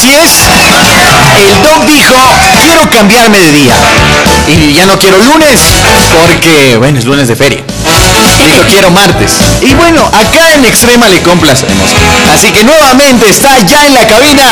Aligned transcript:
Así 0.00 0.14
es. 0.14 0.32
El 1.36 1.62
Doc 1.62 1.84
dijo, 1.84 2.14
quiero 2.62 2.88
cambiarme 2.88 3.38
de 3.38 3.52
día. 3.52 3.74
Y 4.48 4.72
ya 4.72 4.86
no 4.86 4.98
quiero 4.98 5.18
lunes, 5.18 5.60
porque, 6.18 6.76
bueno, 6.78 6.98
es 6.98 7.04
lunes 7.04 7.28
de 7.28 7.36
feria. 7.36 7.62
Dijo, 8.46 8.62
quiero 8.66 8.90
martes. 8.90 9.32
Y 9.60 9.74
bueno, 9.74 10.06
acá 10.06 10.54
en 10.54 10.64
Extrema 10.64 11.06
le 11.08 11.20
complacemos. 11.20 11.90
Así 12.32 12.50
que 12.50 12.64
nuevamente 12.64 13.28
está 13.28 13.60
ya 13.60 13.86
en 13.86 13.94
la 13.94 14.06
cabina 14.06 14.44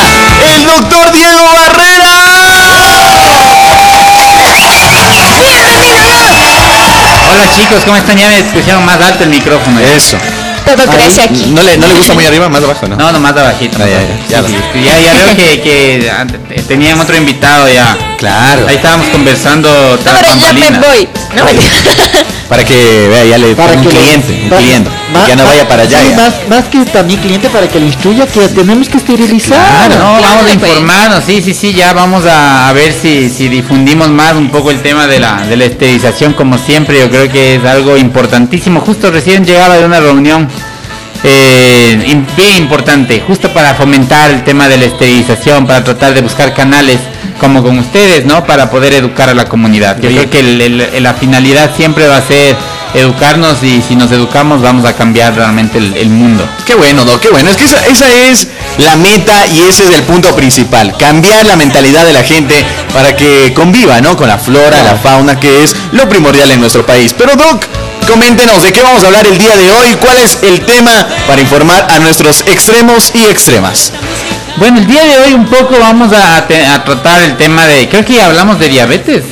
el 0.52 0.66
doctor 0.66 1.12
Diego 1.12 1.50
Barrera. 1.54 2.10
Hola 7.30 7.44
chicos, 7.54 7.84
¿cómo 7.86 7.96
están? 7.96 8.18
Ya 8.18 8.28
me 8.28 8.42
pusieron 8.44 8.84
más 8.84 9.00
alto 9.00 9.24
el 9.24 9.30
micrófono. 9.30 9.80
Eso. 9.80 10.18
Todo 10.76 10.86
crece 10.92 11.22
aquí. 11.22 11.46
¿No 11.50 11.62
le, 11.62 11.76
no 11.78 11.86
le 11.86 11.94
gusta 11.94 12.14
muy 12.14 12.24
arriba, 12.24 12.48
más 12.48 12.62
abajo, 12.62 12.86
no? 12.88 12.96
No, 12.96 13.12
no, 13.12 13.20
más 13.20 13.36
abajito. 13.36 13.78
Ah, 13.80 13.86
ya, 13.86 14.02
ya, 14.28 14.40
ya. 14.42 14.48
sí, 14.48 14.54
ya, 14.84 14.98
ya 14.98 15.14
veo 15.14 15.36
que, 15.36 15.60
que 15.62 16.62
tenían 16.62 16.98
otro 17.00 17.16
invitado 17.16 17.68
ya. 17.68 17.96
Claro. 18.18 18.66
Ahí 18.68 18.74
estábamos 18.76 19.06
conversando 19.08 19.68
No, 19.70 19.98
tras 19.98 20.18
pero 20.20 20.34
ya 20.34 20.52
me 20.52 20.60
bambalinas. 20.60 20.86
voy. 20.86 21.08
No, 21.36 21.44
Para 22.48 22.64
que 22.64 23.08
vea, 23.08 23.24
ya 23.26 23.38
le 23.38 23.54
para 23.54 23.72
un 23.74 23.82
que 23.82 23.88
cliente, 23.90 24.40
un 24.44 24.52
va- 24.52 24.56
cliente. 24.56 24.90
va- 25.14 25.22
que 25.24 25.28
ya 25.28 25.36
no 25.36 25.42
va- 25.44 25.48
vaya 25.50 25.68
para 25.68 25.82
allá. 25.82 25.98
sí, 26.00 26.14
más, 26.16 26.32
más 26.48 26.64
que 26.64 26.84
también 26.90 27.20
cliente 27.20 27.48
para 27.50 27.68
que 27.68 27.78
le 27.78 27.86
instruya 27.86 28.26
que 28.26 28.48
tenemos 28.48 28.88
que 28.88 28.96
esterilizar. 28.96 29.58
Claro, 29.88 29.94
no, 29.98 30.12
vamos 30.22 30.30
a 30.30 30.40
pues. 30.42 30.54
informarnos, 30.54 31.24
sí, 31.24 31.42
sí, 31.42 31.54
sí, 31.54 31.72
ya 31.74 31.92
vamos 31.92 32.24
a, 32.24 32.68
a 32.68 32.72
ver 32.72 32.92
si, 32.92 33.28
si 33.28 33.48
difundimos 33.48 34.08
más 34.08 34.32
un 34.34 34.48
poco 34.50 34.70
el 34.70 34.80
tema 34.80 35.06
de 35.06 35.20
la, 35.20 35.46
de 35.46 35.56
la 35.56 35.64
esterilización, 35.66 36.32
como 36.32 36.56
siempre, 36.58 36.98
yo 36.98 37.10
creo 37.10 37.30
que 37.30 37.56
es 37.56 37.64
algo 37.64 37.96
importantísimo. 37.96 38.80
Justo 38.80 39.10
recién 39.10 39.44
llegaba 39.44 39.76
de 39.76 39.84
una 39.84 40.00
reunión 40.00 40.48
eh, 41.24 42.24
bien 42.36 42.56
importante, 42.56 43.22
justo 43.26 43.52
para 43.52 43.74
fomentar 43.74 44.30
el 44.30 44.44
tema 44.44 44.68
de 44.68 44.76
la 44.78 44.84
esterilización, 44.86 45.66
para 45.66 45.82
tratar 45.84 46.14
de 46.14 46.20
buscar 46.20 46.54
canales 46.54 46.98
como 47.40 47.62
con 47.62 47.78
ustedes, 47.78 48.24
¿no? 48.24 48.44
Para 48.44 48.70
poder 48.70 48.94
educar 48.94 49.28
a 49.28 49.34
la 49.34 49.44
comunidad. 49.46 49.96
Yo 50.00 50.08
Bien. 50.08 50.28
creo 50.28 50.30
que 50.30 50.40
el- 50.40 50.60
el- 50.82 51.02
la 51.02 51.14
finalidad 51.14 51.70
siempre 51.76 52.06
va 52.08 52.16
a 52.18 52.22
ser 52.22 52.56
educarnos 52.94 53.62
y 53.62 53.82
si 53.86 53.94
nos 53.96 54.10
educamos 54.12 54.62
vamos 54.62 54.84
a 54.86 54.94
cambiar 54.94 55.34
realmente 55.34 55.78
el- 55.78 55.94
el 55.96 56.08
mundo. 56.08 56.48
Qué 56.66 56.74
bueno, 56.74 57.04
Doc, 57.04 57.20
qué 57.20 57.28
bueno. 57.28 57.50
Es 57.50 57.56
que 57.56 57.64
esa, 57.64 57.84
esa 57.86 58.08
es 58.12 58.48
la 58.78 58.96
meta 58.96 59.46
y 59.46 59.60
ese 59.60 59.84
es 59.84 59.90
el 59.90 60.02
punto 60.04 60.34
principal. 60.34 60.96
Cambiar 60.98 61.44
la 61.46 61.56
mentalidad 61.56 62.04
de 62.06 62.12
la 62.14 62.22
gente 62.24 62.54
para 62.94 63.14
que 63.14 63.52
conviva, 63.54 64.00
¿no? 64.00 64.16
Con 64.16 64.26
la 64.28 64.38
flora, 64.38 64.82
la 64.82 64.96
fauna, 64.96 65.38
que 65.38 65.62
es 65.64 65.76
lo 65.92 66.08
primordial 66.08 66.50
en 66.50 66.60
nuestro 66.60 66.84
país. 66.86 67.14
Pero, 67.16 67.36
Doc, 67.36 67.64
coméntenos 68.08 68.62
de 68.62 68.72
qué 68.72 68.82
vamos 68.82 69.02
a 69.04 69.06
hablar 69.06 69.26
el 69.26 69.38
día 69.38 69.54
de 69.56 69.70
hoy, 69.70 69.94
cuál 70.00 70.18
es 70.18 70.38
el 70.42 70.60
tema 70.64 71.06
para 71.26 71.40
informar 71.40 71.86
a 71.90 71.98
nuestros 71.98 72.40
extremos 72.42 73.12
y 73.14 73.24
extremas. 73.26 73.92
Bueno, 74.56 74.78
el 74.78 74.86
día 74.86 75.04
de 75.04 75.18
hoy 75.18 75.34
un 75.34 75.46
poco 75.46 75.76
vamos 75.78 76.12
a, 76.12 76.46
tratar 76.84 77.22
el 77.22 77.36
tema 77.36 77.66
de, 77.66 77.88
creo 77.88 78.04
que 78.04 78.14
ya 78.14 78.26
hablamos 78.26 78.58
de 78.58 78.68
diabetes, 78.68 79.24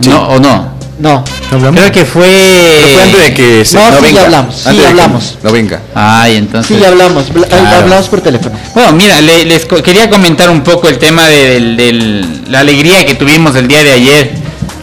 Sí. 0.00 0.08
¿no? 0.08 0.22
¿O 0.28 0.38
no? 0.38 0.70
No, 1.00 1.24
Creo 1.48 1.90
que 1.90 2.04
fue... 2.04 2.26
Pero 2.28 2.88
fue 2.92 3.02
antes 3.02 3.20
de 3.24 3.34
que 3.34 3.64
se, 3.64 3.74
No, 3.78 3.86
sí, 3.86 3.90
ya 3.94 4.00
venga. 4.02 4.22
hablamos, 4.22 4.54
sí, 4.54 4.62
Antes 4.68 4.82
que 4.82 4.88
hablamos. 4.90 5.38
No 5.42 5.50
venga. 5.52 5.80
Ay, 5.94 6.36
entonces... 6.36 6.76
sí, 6.76 6.80
ya 6.80 6.88
hablamos. 6.88 7.24
Claro. 7.32 7.76
Hablamos 7.78 8.08
por 8.08 8.20
teléfono. 8.20 8.54
Bueno, 8.74 8.92
mira, 8.92 9.18
le- 9.22 9.46
les 9.46 9.64
co- 9.64 9.82
quería 9.82 10.10
comentar 10.10 10.50
un 10.50 10.60
poco 10.60 10.88
el 10.88 10.98
tema 10.98 11.26
de 11.26 12.22
la 12.48 12.60
alegría 12.60 13.04
que 13.06 13.14
tuvimos 13.14 13.56
el 13.56 13.66
día 13.66 13.82
de 13.82 13.92
ayer 13.92 14.32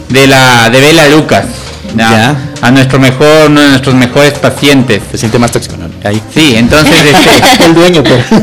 de 0.08 0.26
la 0.26 0.68
de 0.70 0.80
Vela 0.80 1.06
Lucas, 1.08 1.44
¿ya? 1.96 2.10
Ya. 2.10 2.36
a 2.60 2.70
nuestro 2.70 2.98
mejor, 2.98 3.46
uno 3.48 3.60
de 3.60 3.68
nuestros 3.68 3.94
mejores 3.94 4.32
pacientes. 4.34 5.02
Se 5.10 5.18
siente 5.18 5.38
más 5.38 5.50
tóxico, 5.52 5.76
¿no? 5.76 5.88
Ahí. 6.08 6.20
Sí, 6.34 6.54
entonces 6.56 6.94
este, 7.12 7.64
El 7.64 7.74
dueño, 7.74 8.02
pues. 8.02 8.24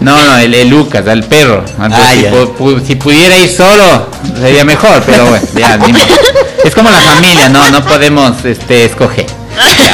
No, 0.00 0.24
no, 0.24 0.38
el, 0.38 0.54
el 0.54 0.68
Lucas, 0.68 1.06
al 1.08 1.24
perro. 1.24 1.64
Ah, 1.78 1.88
si, 2.14 2.22
ya. 2.22 2.32
pu- 2.32 2.54
pu- 2.56 2.82
si 2.86 2.94
pudiera 2.94 3.36
ir 3.38 3.48
solo, 3.50 4.08
sería 4.40 4.64
mejor, 4.64 5.02
pero 5.04 5.26
bueno, 5.26 5.44
ya, 5.56 5.76
ni 5.76 5.92
modo. 5.92 6.04
Es 6.64 6.74
como 6.74 6.88
la 6.90 7.00
familia, 7.00 7.48
¿no? 7.48 7.68
No 7.70 7.84
podemos 7.84 8.44
este, 8.44 8.84
escoger. 8.84 9.26
Ya. 9.26 9.92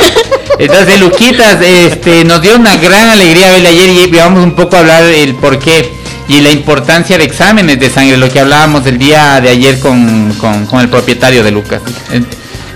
Entonces, 0.58 1.00
Luquitas 1.00 1.60
este, 1.62 2.24
nos 2.24 2.40
dio 2.42 2.54
una 2.56 2.76
gran 2.76 3.08
alegría 3.10 3.50
verle 3.50 3.68
ayer 3.70 4.08
y 4.08 4.10
vamos 4.16 4.44
un 4.44 4.54
poco 4.54 4.76
a 4.76 4.80
hablar 4.80 5.04
el 5.04 5.34
por 5.34 5.58
qué 5.58 5.92
y 6.28 6.40
la 6.40 6.50
importancia 6.50 7.18
de 7.18 7.24
exámenes 7.24 7.80
de 7.80 7.90
sangre, 7.90 8.16
lo 8.16 8.30
que 8.30 8.40
hablábamos 8.40 8.86
el 8.86 8.98
día 8.98 9.40
de 9.40 9.48
ayer 9.48 9.78
con, 9.80 10.32
con- 10.34 10.66
con 10.66 10.80
el 10.80 10.88
propietario 10.88 11.42
de 11.42 11.50
Lucas. 11.50 11.80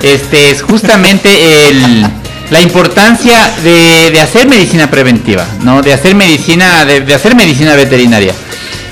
Este 0.02 0.50
es 0.50 0.62
justamente 0.62 1.68
el, 1.68 2.02
la 2.50 2.60
importancia 2.60 3.50
de, 3.62 4.10
de 4.10 4.20
hacer 4.20 4.46
medicina 4.48 4.90
preventiva, 4.90 5.44
¿no? 5.62 5.82
De 5.82 5.92
hacer 5.92 6.14
medicina, 6.14 6.84
de, 6.84 7.00
de 7.00 7.14
hacer 7.14 7.34
medicina 7.34 7.74
veterinaria. 7.74 8.32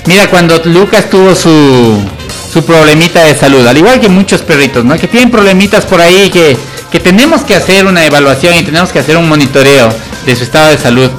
Mira, 0.05 0.29
cuando 0.29 0.61
Lucas 0.65 1.09
tuvo 1.09 1.33
su, 1.35 1.97
su 2.53 2.63
problemita 2.65 3.23
de 3.23 3.35
salud, 3.35 3.65
al 3.65 3.77
igual 3.77 3.99
que 3.99 4.09
muchos 4.09 4.41
perritos, 4.41 4.83
¿no? 4.85 4.97
Que 4.97 5.07
tienen 5.07 5.31
problemitas 5.31 5.85
por 5.85 6.01
ahí 6.01 6.29
que, 6.29 6.57
que 6.91 6.99
tenemos 6.99 7.41
que 7.41 7.55
hacer 7.55 7.85
una 7.85 8.05
evaluación 8.05 8.55
y 8.55 8.63
tenemos 8.63 8.91
que 8.91 8.99
hacer 8.99 9.17
un 9.17 9.27
monitoreo 9.27 9.89
de 10.25 10.35
su 10.35 10.43
estado 10.43 10.69
de 10.69 10.77
salud. 10.77 11.09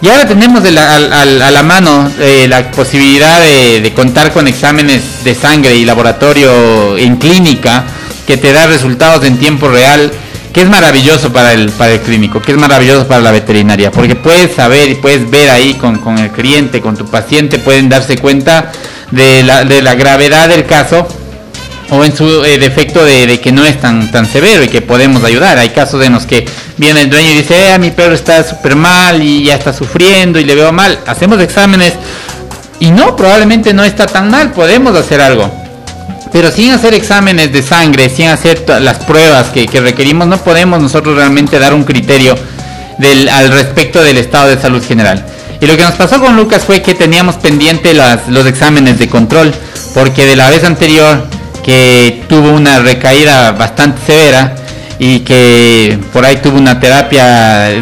Y 0.00 0.08
ahora 0.08 0.26
tenemos 0.26 0.68
la- 0.68 0.96
a 0.96 1.50
la 1.52 1.62
mano 1.62 2.10
eh, 2.18 2.46
la 2.48 2.70
posibilidad 2.72 3.40
de 3.40 3.92
contar 3.94 4.32
con 4.32 4.48
exámenes 4.48 5.22
de 5.22 5.32
sangre 5.34 5.76
y 5.76 5.84
laboratorio 5.84 6.98
en 6.98 7.16
clínica 7.16 7.84
que 8.26 8.36
te 8.36 8.52
da 8.52 8.66
resultados 8.66 9.24
en 9.24 9.38
tiempo 9.38 9.68
real, 9.68 10.12
que 10.52 10.62
es 10.62 10.68
maravilloso 10.68 11.32
para 11.32 11.52
el, 11.52 11.70
para 11.70 11.92
el 11.92 12.00
clínico, 12.00 12.40
que 12.40 12.52
es 12.52 12.58
maravilloso 12.58 13.06
para 13.08 13.20
la 13.20 13.30
veterinaria, 13.30 13.90
porque 13.90 14.14
puedes 14.14 14.54
saber 14.54 14.90
y 14.90 14.94
puedes 14.96 15.30
ver 15.30 15.50
ahí 15.50 15.74
con, 15.74 15.98
con 15.98 16.18
el 16.18 16.30
cliente, 16.30 16.80
con 16.80 16.96
tu 16.96 17.06
paciente, 17.06 17.58
pueden 17.58 17.88
darse 17.88 18.18
cuenta 18.18 18.70
de 19.10 19.42
la, 19.42 19.64
de 19.64 19.82
la 19.82 19.94
gravedad 19.94 20.48
del 20.48 20.66
caso 20.66 21.06
o 21.90 22.04
en 22.04 22.16
su 22.16 22.42
eh, 22.44 22.58
defecto 22.58 23.04
de, 23.04 23.38
que 23.40 23.52
no 23.52 23.64
es 23.64 23.78
tan 23.78 24.10
tan 24.10 24.24
severo 24.24 24.62
y 24.62 24.68
que 24.68 24.80
podemos 24.80 25.22
ayudar. 25.24 25.58
Hay 25.58 25.70
casos 25.70 26.02
en 26.04 26.14
los 26.14 26.24
que 26.24 26.46
viene 26.78 27.02
el 27.02 27.10
dueño 27.10 27.30
y 27.30 27.34
dice, 27.34 27.74
eh, 27.74 27.78
mi 27.78 27.90
perro 27.90 28.14
está 28.14 28.42
súper 28.42 28.76
mal 28.76 29.22
y 29.22 29.44
ya 29.44 29.56
está 29.56 29.74
sufriendo 29.74 30.40
y 30.40 30.44
le 30.44 30.54
veo 30.54 30.72
mal. 30.72 30.98
Hacemos 31.06 31.38
exámenes 31.40 31.92
y 32.80 32.90
no, 32.90 33.14
probablemente 33.14 33.74
no 33.74 33.84
está 33.84 34.06
tan 34.06 34.30
mal, 34.30 34.52
podemos 34.52 34.96
hacer 34.96 35.20
algo. 35.20 35.61
Pero 36.32 36.50
sin 36.50 36.72
hacer 36.72 36.94
exámenes 36.94 37.52
de 37.52 37.62
sangre, 37.62 38.08
sin 38.08 38.28
hacer 38.28 38.64
las 38.80 38.98
pruebas 39.04 39.48
que, 39.48 39.66
que 39.66 39.80
requerimos, 39.80 40.26
no 40.26 40.38
podemos 40.38 40.80
nosotros 40.80 41.14
realmente 41.14 41.58
dar 41.58 41.74
un 41.74 41.84
criterio 41.84 42.34
del, 42.98 43.28
al 43.28 43.50
respecto 43.50 44.02
del 44.02 44.16
estado 44.16 44.48
de 44.48 44.60
salud 44.60 44.82
general. 44.82 45.24
Y 45.60 45.66
lo 45.66 45.76
que 45.76 45.82
nos 45.82 45.94
pasó 45.94 46.20
con 46.20 46.36
Lucas 46.36 46.64
fue 46.64 46.82
que 46.82 46.94
teníamos 46.94 47.36
pendiente 47.36 47.92
las, 47.94 48.28
los 48.28 48.46
exámenes 48.46 48.98
de 48.98 49.08
control, 49.08 49.54
porque 49.94 50.26
de 50.26 50.36
la 50.36 50.50
vez 50.50 50.64
anterior 50.64 51.26
que 51.62 52.24
tuvo 52.28 52.50
una 52.50 52.80
recaída 52.80 53.52
bastante 53.52 54.04
severa 54.04 54.56
y 55.04 55.18
que 55.18 55.98
por 56.12 56.24
ahí 56.24 56.36
tuvo 56.36 56.58
una 56.58 56.78
terapia 56.78 57.24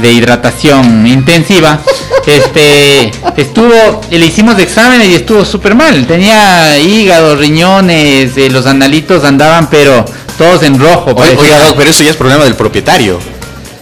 de 0.01 0.11
hidratación 0.11 1.07
intensiva, 1.07 1.79
este 2.27 3.13
estuvo, 3.37 4.01
le 4.11 4.25
hicimos 4.25 4.59
exámenes 4.59 5.07
y 5.11 5.17
estuvo 5.17 5.45
súper 5.45 5.75
mal. 5.75 6.07
Tenía 6.07 6.79
hígado, 6.79 7.37
riñones, 7.37 8.39
eh, 8.39 8.49
los 8.49 8.65
analitos 8.65 9.23
andaban 9.25 9.69
pero 9.69 10.03
todos 10.39 10.63
en 10.63 10.79
rojo. 10.79 11.11
Oye, 11.15 11.59
Doc, 11.59 11.75
pero 11.77 11.91
eso 11.91 12.03
ya 12.03 12.13
es 12.13 12.17
problema 12.17 12.45
del 12.45 12.55
propietario. 12.55 13.19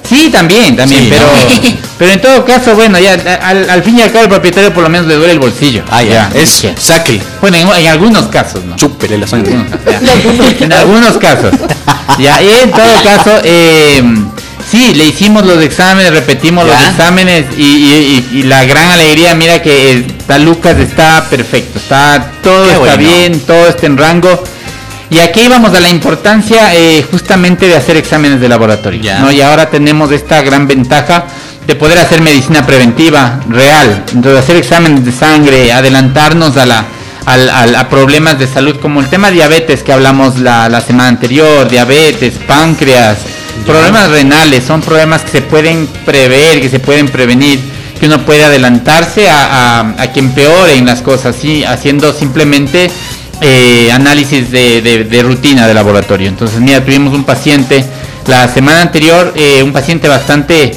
Sí, 0.09 0.31
también, 0.33 0.75
también, 0.75 1.05
Sí, 1.05 1.09
pero, 1.11 1.27
¿no? 1.27 1.77
pero 1.99 2.13
en 2.13 2.21
todo 2.21 2.45
caso, 2.45 2.75
bueno, 2.75 2.99
ya 2.99 3.13
al, 3.41 3.71
al 3.71 3.83
fin 3.85 3.99
y 3.99 4.03
al 4.03 4.11
cabo 4.11 4.25
el 4.25 4.31
propietario 4.31 4.75
por 4.75 4.83
lo 4.83 4.89
menos 4.89 5.07
le 5.07 5.15
duele 5.15 5.35
el 5.35 5.39
bolsillo. 5.39 5.85
Ah, 5.91 6.03
ya. 6.03 6.29
Es 6.35 6.61
que- 6.61 6.75
sáquele, 6.77 7.21
bueno, 7.41 7.57
en, 7.57 7.69
en 7.69 7.87
algunos 7.87 8.27
casos, 8.27 8.65
¿no? 8.65 8.75
chúpele 8.75 9.17
la 9.17 9.29
sangre. 9.29 9.55
Algunos, 9.55 10.61
en 10.61 10.73
algunos 10.73 11.19
casos. 11.19 11.53
Ya, 12.19 12.43
y 12.43 12.51
en 12.51 12.71
todo 12.73 13.03
caso, 13.05 13.31
eh, 13.45 14.03
sí, 14.71 14.93
le 14.95 15.07
hicimos 15.07 15.45
los 15.47 15.63
exámenes, 15.63 16.13
repetimos 16.13 16.67
los 16.67 16.75
exámenes 16.91 17.45
y, 17.57 17.63
y- 17.63 18.27
y- 18.33 18.39
y 18.39 18.43
la 18.43 18.65
gran 18.65 18.91
alegría, 18.91 19.35
mira 19.35 19.63
que 19.63 19.93
eh, 19.93 20.07
está 20.19 20.39
Lucas 20.39 20.77
está 20.79 21.25
perfecto, 21.31 21.79
está 21.79 22.33
todo 22.43 22.65
Qué 22.65 22.71
está 22.73 22.79
bueno. 22.81 22.97
bien, 22.99 23.41
todo 23.41 23.69
está 23.69 23.87
en 23.87 23.97
rango. 23.97 24.43
Y 25.11 25.21
aquí 25.21 25.47
vamos 25.49 25.73
a 25.75 25.81
la 25.81 25.89
importancia 25.89 26.75
eh, 26.75 27.05
justamente 27.11 27.67
de 27.69 27.77
hacer 27.77 27.97
exámenes 27.97 28.41
de 28.41 28.49
laboratorio. 28.49 29.01
Ya. 29.01 29.21
¿no? 29.21 29.31
Y 29.33 29.41
ahora 29.41 29.71
tenemos 29.71 30.11
esta 30.13 30.43
gran 30.43 30.67
ventaja 30.67 31.25
de 31.67 31.75
poder 31.77 31.99
hacer 31.99 32.21
medicina 32.21 32.67
preventiva 32.67 33.41
real, 33.49 34.05
entonces 34.13 34.43
hacer 34.43 34.57
exámenes 34.57 35.05
de 35.05 35.13
sangre, 35.13 35.73
adelantarnos 35.73 36.57
a 36.57 36.67
la 36.67 36.85
al- 37.29 37.49
al- 37.51 37.75
a 37.77 37.89
problemas 37.89 38.39
de 38.39 38.47
salud 38.47 38.77
como 38.81 39.01
el 39.01 39.09
tema 39.09 39.31
diabetes 39.31 39.83
que 39.83 39.93
hablamos 39.93 40.39
la, 40.39 40.69
la 40.69 40.81
semana 40.81 41.09
anterior, 41.09 41.69
diabetes, 41.69 42.35
páncreas, 42.47 43.19
problemas 43.67 44.11
renales, 44.11 44.65
son 44.65 44.81
problemas 44.81 45.23
que 45.23 45.31
se 45.31 45.43
pueden 45.43 45.87
prever, 46.07 46.61
que 46.61 46.69
se 46.69 46.79
pueden 46.81 47.09
prevenir, 47.09 47.61
que 48.01 48.07
uno 48.07 48.25
puede 48.25 48.45
adelantarse 48.45 49.29
a, 49.29 49.81
a- 49.81 49.95
a 50.03 50.13
que 50.13 50.21
empeoren 50.21 50.87
las 50.87 51.03
cosas, 51.03 51.37
¿sí? 51.41 51.65
haciendo 51.65 52.13
simplemente 52.13 52.91
eh, 53.41 53.91
análisis 53.93 54.51
de, 54.51 54.81
de- 54.83 55.05
de 55.05 55.23
rutina 55.23 55.67
de 55.69 55.75
laboratorio. 55.75 56.29
Entonces, 56.29 56.61
mira, 56.61 56.85
tuvimos 56.85 57.13
un 57.15 57.25
paciente 57.25 57.85
la 58.27 58.49
semana 58.49 58.83
anterior, 58.83 59.33
eh, 59.37 59.63
un 59.63 59.73
paciente 59.73 60.09
bastante 60.09 60.73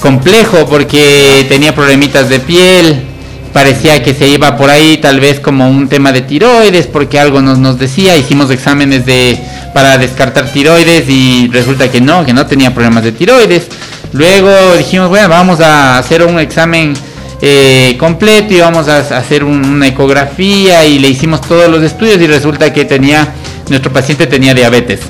complejo 0.00 0.66
porque 0.68 1.46
tenía 1.48 1.74
problemitas 1.74 2.28
de 2.28 2.40
piel, 2.40 3.07
parecía 3.52 4.02
que 4.02 4.14
se 4.14 4.28
iba 4.28 4.56
por 4.56 4.70
ahí 4.70 4.98
tal 4.98 5.20
vez 5.20 5.40
como 5.40 5.68
un 5.68 5.88
tema 5.88 6.12
de 6.12 6.22
tiroides 6.22 6.86
porque 6.86 7.18
algo 7.18 7.40
nos, 7.40 7.58
nos 7.58 7.78
decía, 7.78 8.16
hicimos 8.16 8.50
exámenes 8.50 9.04
de 9.06 9.38
para 9.74 9.98
descartar 9.98 10.46
tiroides 10.52 11.08
y 11.08 11.48
resulta 11.52 11.90
que 11.90 12.00
no, 12.00 12.24
que 12.24 12.32
no 12.32 12.46
tenía 12.46 12.72
problemas 12.74 13.04
de 13.04 13.12
tiroides. 13.12 13.66
Luego 14.12 14.50
dijimos, 14.76 15.08
bueno, 15.08 15.28
vamos 15.28 15.60
a 15.60 15.98
hacer 15.98 16.22
un 16.24 16.38
examen 16.40 16.94
eh, 17.42 17.94
completo 17.98 18.54
y 18.54 18.60
vamos 18.60 18.88
a 18.88 18.98
hacer 19.16 19.44
un- 19.44 19.64
una 19.64 19.86
ecografía 19.86 20.84
y 20.86 20.98
le 20.98 21.08
hicimos 21.08 21.40
todos 21.42 21.68
los 21.68 21.82
estudios 21.82 22.20
y 22.20 22.26
resulta 22.26 22.72
que 22.72 22.84
tenía, 22.84 23.28
nuestro 23.68 23.92
paciente 23.92 24.26
tenía 24.26 24.54
diabetes. 24.54 25.00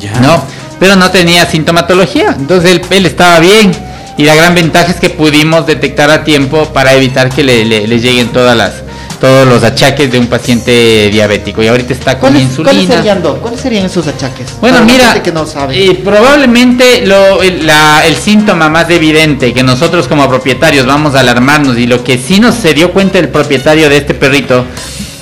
Ya. 0.00 0.18
¿no? 0.20 0.42
Pero 0.80 0.96
no 0.96 1.10
tenía 1.10 1.46
sintomatología, 1.46 2.34
entonces 2.36 2.70
él, 2.72 2.82
él 2.90 3.06
estaba 3.06 3.38
bien 3.38 3.70
y 4.18 4.24
la 4.24 4.34
gran 4.34 4.54
ventaja 4.54 4.90
es 4.90 4.96
que 5.00 5.10
pudimos 5.10 5.66
detectar 5.66 6.10
a 6.10 6.24
tiempo 6.24 6.72
para 6.72 6.92
evitar 6.94 7.30
que 7.30 7.42
le, 7.42 7.64
le- 7.64 7.86
le 7.86 8.00
lleguen 8.00 8.28
todas 8.28 8.56
las 8.56 8.72
todos 9.20 9.46
los 9.46 9.62
achaques 9.62 10.10
de 10.10 10.18
un 10.18 10.26
paciente 10.26 11.08
diabético 11.12 11.62
y 11.62 11.68
ahorita 11.68 11.92
está 11.92 12.18
con 12.18 12.32
¿Cuáles, 12.32 12.48
¿Cuáles 12.56 12.74
insulina. 12.82 12.96
serían? 12.96 13.22
¿Cuáles 13.40 13.60
serían 13.60 13.86
esos 13.86 14.04
achaques? 14.08 14.48
Bueno, 14.60 14.78
Para 14.78 14.84
mira, 14.92 15.22
que 15.22 15.30
no 15.30 15.46
sabe. 15.46 15.80
eh, 15.80 15.94
probablemente 16.04 17.06
lo, 17.06 17.40
el, 17.40 17.64
la- 17.64 18.04
el 18.04 18.16
síntoma 18.16 18.68
más 18.68 18.90
evidente 18.90 19.54
que 19.54 19.62
nosotros 19.62 20.08
como 20.08 20.28
propietarios 20.28 20.86
vamos 20.86 21.14
a 21.14 21.20
alarmarnos 21.20 21.78
y 21.78 21.86
lo 21.86 22.02
que 22.02 22.18
sí 22.18 22.40
nos 22.40 22.56
se 22.56 22.74
dio 22.74 22.92
cuenta 22.92 23.20
el 23.20 23.28
propietario 23.28 23.88
de 23.88 23.98
este 23.98 24.14
perrito, 24.14 24.64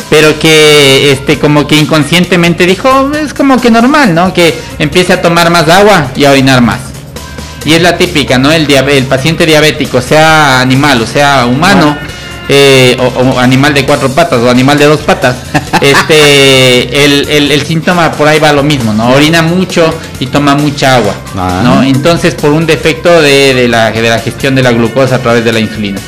pero 0.09 0.39
que 0.39 1.13
este 1.13 1.39
como 1.39 1.67
que 1.67 1.77
inconscientemente 1.77 2.65
dijo, 2.65 3.11
es 3.23 3.35
como 3.35 3.61
que 3.61 3.71
normal, 3.71 4.15
¿no? 4.15 4.33
Que 4.33 4.55
empiece 4.79 5.13
a 5.13 5.21
tomar 5.21 5.51
más 5.51 5.69
agua 5.69 6.11
y 6.17 6.25
a 6.25 6.31
orinar 6.31 6.63
más. 6.63 6.81
Y 7.65 7.73
es 7.73 7.83
la 7.83 7.97
típica, 7.99 8.39
¿no? 8.39 8.51
El, 8.51 8.71
el 8.71 9.05
paciente 9.07 9.45
diabético, 9.47 10.01
sea 10.01 10.61
animal 10.61 11.03
o 11.03 11.07
sea 11.07 11.45
humano, 11.47 11.97
eh, 12.49 12.97
o, 12.99 13.05
o 13.05 13.39
animal 13.39 13.75
de 13.75 13.85
cuatro 13.85 14.11
patas 14.13 14.39
o 14.41 14.51
animal 14.51 14.79
de 14.79 14.87
dos 14.87 15.01
patas, 15.01 15.37
este, 15.81 17.05
el, 17.05 17.29
el- 17.29 17.53
el 17.53 17.63
síntoma 17.67 18.11
por 18.13 18.27
ahí 18.29 18.39
va 18.39 18.53
lo 18.53 18.63
mismo, 18.63 18.93
¿no? 18.93 19.11
Orina 19.11 19.43
mucho 19.43 19.93
y 20.19 20.27
toma 20.27 20.55
mucha 20.55 20.97
agua, 20.97 21.15
Ah. 21.37 21.61
¿no? 21.63 21.83
Entonces 21.83 22.35
por 22.35 22.51
un 22.53 22.67
defecto 22.67 23.21
de, 23.23 23.55
de 23.55 23.69
la, 23.69 23.91
de 23.93 24.09
la 24.09 24.19
gestión 24.19 24.55
de 24.55 24.63
la 24.63 24.73
glucosa 24.73 25.17
a 25.17 25.19
través 25.21 25.45
de 25.45 25.53
la 25.53 25.61
insulina. 25.61 26.01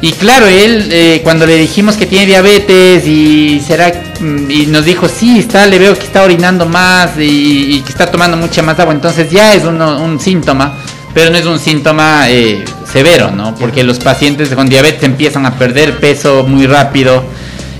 Y 0.00 0.12
claro, 0.12 0.46
él 0.46 0.88
eh, 0.92 1.20
cuando 1.24 1.46
le 1.46 1.56
dijimos 1.56 1.96
que 1.96 2.06
tiene 2.06 2.26
diabetes 2.26 3.06
y 3.06 3.60
será 3.66 3.92
y 4.20 4.66
nos 4.66 4.84
dijo 4.84 5.08
sí 5.08 5.38
está, 5.38 5.66
le 5.66 5.78
veo 5.78 5.94
que 5.94 6.04
está 6.04 6.22
orinando 6.22 6.66
más 6.66 7.10
y, 7.18 7.76
y 7.76 7.80
que 7.82 7.90
está 7.90 8.06
tomando 8.10 8.36
mucha 8.36 8.62
más 8.62 8.78
agua, 8.78 8.94
entonces 8.94 9.30
ya 9.30 9.54
es 9.54 9.64
uno- 9.64 10.02
un 10.02 10.18
síntoma, 10.20 10.74
pero 11.14 11.30
no 11.30 11.36
es 11.38 11.46
un 11.46 11.58
síntoma 11.58 12.28
eh, 12.30 12.64
severo, 12.90 13.30
¿no? 13.30 13.54
Porque 13.54 13.82
los 13.82 13.98
pacientes 13.98 14.48
con 14.50 14.68
diabetes 14.68 15.02
empiezan 15.02 15.44
a 15.46 15.54
perder 15.58 15.98
peso 15.98 16.44
muy 16.46 16.66
rápido, 16.66 17.24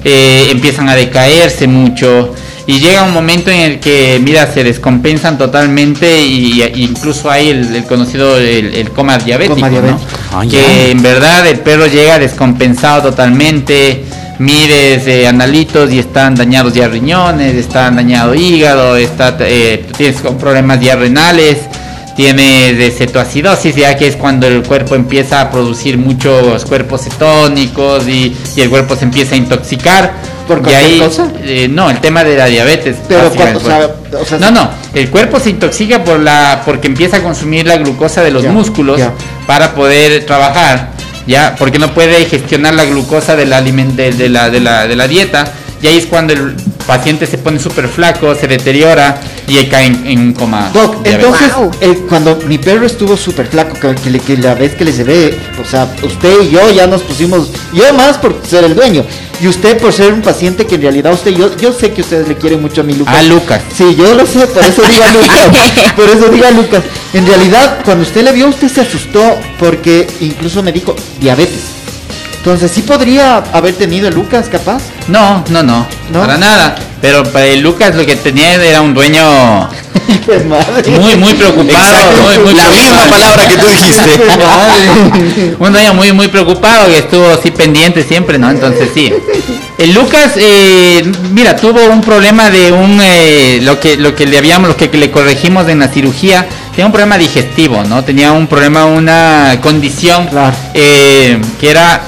eh, 0.05 0.49
empiezan 0.51 0.89
a 0.89 0.95
decaerse 0.95 1.67
mucho 1.67 2.35
y 2.69 2.81
llega 2.81 3.05
un 3.05 3.13
momento 3.13 3.51
en 3.51 3.61
el 3.61 3.81
que, 3.81 4.21
mira, 4.23 4.53
se 4.53 4.65
descompensan 4.65 5.39
totalmente 5.39 6.21
y, 6.23 6.63
y 6.63 6.83
incluso 6.83 7.31
hay 7.31 7.51
el, 7.51 7.77
el 7.77 7.85
conocido 7.85 8.37
el, 8.39 8.75
el 8.75 8.91
coma 8.91 9.19
diabético, 9.19 9.55
Coma 9.55 9.71
¿no? 9.93 10.01
Ah, 10.33 10.43
que 10.51 10.91
en 10.91 11.01
verdad 11.03 11.47
el 11.47 11.61
perro 11.61 11.87
llega 11.87 12.19
descompensado 12.19 13.03
totalmente. 13.11 14.05
Mires 14.39 15.07
eh, 15.07 15.27
analitos 15.27 15.91
y 15.93 15.99
están 15.99 16.35
dañados 16.35 16.75
ya 16.75 16.89
riñones, 16.89 17.55
están 17.55 17.97
dañado 17.97 18.35
hígado, 18.35 18.97
está, 18.97 19.37
eh, 19.41 19.87
tienes 19.97 20.21
con 20.21 20.37
problemas 20.37 20.79
ya 20.81 20.95
renales, 20.95 21.59
tienes 22.17 22.77
de 22.77 22.91
cetoacidosis, 22.91 23.75
ya 23.77 23.97
que 23.97 24.09
es 24.09 24.17
cuando 24.17 24.47
el 24.47 24.63
cuerpo 24.63 24.95
empieza 24.95 25.41
a 25.41 25.51
producir 25.51 25.97
muchos 25.97 26.65
cuerpos 26.67 27.03
cetónicos 27.05 28.07
y, 28.09 28.37
y 28.57 28.61
el 28.61 28.69
cuerpo 28.69 28.95
se 28.97 29.05
empieza 29.05 29.35
a 29.35 29.39
intoxicar. 29.39 30.13
¿Por 30.47 30.63
cualquier 30.63 30.85
ahí, 30.85 30.99
cosa? 31.01 31.29
eh, 31.43 31.67
no, 31.69 31.91
el 31.91 31.99
tema 32.01 32.23
de 32.23 32.37
la 32.37 32.47
diabetes. 32.47 32.97
Pero 33.09 33.25
básicamente, 33.25 33.65
cuando, 33.65 33.89
o 34.19 34.21
sea, 34.21 34.21
o 34.21 34.25
sea, 34.25 34.39
no, 34.39 34.51
no, 34.51 34.71
el 34.95 35.11
cuerpo 35.11 35.41
se 35.41 35.51
intoxica 35.51 36.05
por 36.05 36.21
la 36.21 36.63
porque 36.65 36.87
empieza 36.87 37.17
a 37.17 37.23
consumir 37.23 37.67
la 37.67 37.77
glucosa 37.79 38.23
de 38.23 38.31
los 38.31 38.45
músculos 38.45 39.01
para 39.47 39.75
poder 39.75 40.25
trabajar, 40.25 40.91
ya, 41.27 41.57
porque 41.59 41.79
no 41.79 41.93
puede 41.95 42.25
gestionar 42.27 42.75
la 42.75 42.85
glucosa 42.85 43.37
del 43.37 43.53
aliment- 43.53 43.95
de, 43.95 44.13
de 44.13 44.29
la, 44.29 44.51
de, 44.51 44.61
la, 44.61 44.87
de 44.87 44.97
la 44.97 45.09
dieta, 45.09 45.53
y 45.83 45.87
ahí 45.89 45.97
es 45.99 46.07
cuando 46.07 46.33
el 46.33 46.55
paciente 46.87 47.27
se 47.27 47.39
pone 47.39 47.59
súper 47.59 47.89
flaco, 47.89 48.35
se 48.35 48.47
deteriora 48.47 49.21
y 49.49 49.57
ahí 49.57 49.69
cae 49.69 49.87
en, 49.87 50.07
en 50.07 50.19
un 50.21 50.33
coma. 50.33 50.71
Doc, 50.73 50.97
entonces, 51.05 51.55
Wow. 51.55 51.71
eh, 51.81 51.99
cuando 52.09 52.37
mi 52.47 52.59
perro 52.59 52.87
estuvo 52.87 53.17
súper 53.17 53.47
flaco, 53.49 53.75
que, 53.79 53.95
que 53.97 54.11
le- 54.11 54.21
que 54.21 54.37
la 54.37 54.55
vez 54.55 54.75
que 54.75 54.85
le 54.85 54.93
se 54.93 55.05
ve, 55.05 55.39
o 55.61 55.65
sea, 55.69 55.93
usted 56.03 56.43
y 56.43 56.51
yo 56.51 56.71
ya 56.71 56.87
nos 56.87 57.03
pusimos, 57.03 57.51
yo 57.73 57.93
más 57.95 58.19
por 58.19 58.41
ser 58.49 58.65
el 58.65 58.75
dueño, 58.75 59.05
y 59.41 59.49
usted 59.49 59.79
por 59.79 59.93
ser 59.93 60.13
un 60.13 60.23
paciente 60.23 60.67
que 60.67 60.77
en 60.77 60.83
realidad 60.83 61.13
usted, 61.13 61.31
yo, 61.33 61.55
yo 61.59 61.73
sé 61.73 61.93
que 61.93 62.01
ustedes 62.01 62.27
le 62.29 62.37
quieren 62.37 62.63
mucho 62.63 62.81
a 62.81 62.85
mi 62.85 62.95
Lucas. 62.95 63.15
A 63.15 63.23
Lucas. 63.23 63.61
Sí, 63.77 63.95
yo 63.97 64.15
lo 64.15 64.25
sé, 64.27 64.47
por 64.47 64.63
eso 64.65 64.83
diga 64.83 65.13
Lucas, 65.13 65.93
por 65.97 66.09
eso 66.09 66.29
diga 66.29 66.51
Lucas. 66.53 66.83
En 67.13 67.27
realidad, 67.27 67.79
cuando 67.85 68.03
usted 68.03 68.23
le 68.25 68.33
vio, 68.33 68.49
usted 68.49 68.69
se 68.69 68.81
asustó 68.81 69.37
porque 69.59 70.07
incluso 70.21 70.63
me 70.63 70.73
dijo 70.73 70.95
diabetes. 71.21 71.61
Entonces, 72.39 72.71
¿sí 72.71 72.83
podría 72.83 73.39
haber 73.53 73.75
tenido 73.75 74.09
el 74.09 74.15
Lucas 74.15 74.49
capaz? 74.49 74.81
No, 75.09 75.45
no, 75.51 75.63
no, 75.63 75.87
¿No? 76.13 76.21
para 76.21 76.37
nada. 76.37 76.75
Pero 77.01 77.25
para 77.25 77.47
el 77.47 77.61
Lucas 77.61 77.95
lo 77.95 78.05
que 78.05 78.17
tenía 78.17 78.55
era 78.55 78.81
un 78.81 78.95
dueño 78.95 79.69
muy, 81.01 81.17
muy 81.17 81.35
preocupado. 81.35 82.13
Muy, 82.23 82.39
muy 82.45 82.55
la 82.55 82.65
preocupado. 82.65 82.71
misma 82.71 83.05
palabra 83.11 83.49
que 83.49 83.57
tú 83.59 83.67
dijiste. 83.67 85.55
Un 85.59 85.73
dueño 85.73 85.95
muy 85.95 86.13
muy 86.13 86.29
preocupado 86.29 86.89
que 86.89 86.99
estuvo 86.99 87.29
así 87.29 87.51
pendiente 87.51 88.03
siempre, 88.03 88.39
¿no? 88.39 88.51
Entonces 88.51 88.89
sí. 88.95 89.13
El 89.79 89.93
Lucas, 89.93 90.33
eh, 90.37 91.05
mira, 91.33 91.55
tuvo 91.57 91.85
un 91.91 92.01
problema 92.01 92.51
de 92.51 92.73
un 92.73 92.99
eh, 93.03 93.61
lo 93.63 93.79
que 93.79 93.97
lo 93.97 94.15
que 94.15 94.27
le 94.27 94.39
habíamos, 94.39 94.69
lo 94.69 94.77
que 94.77 94.89
le 94.89 95.11
corregimos 95.11 95.69
en 95.69 95.79
la 95.81 95.89
cirugía, 95.89 96.47
tenía 96.71 96.87
un 96.87 96.93
problema 96.93 97.19
digestivo, 97.19 97.85
¿no? 97.85 98.03
Tenía 98.05 98.33
un 98.33 98.47
problema, 98.47 98.87
una 98.87 99.59
condición 99.63 100.27
Claro. 100.29 100.55
eh, 100.75 101.39
que 101.61 101.71
era 101.71 102.03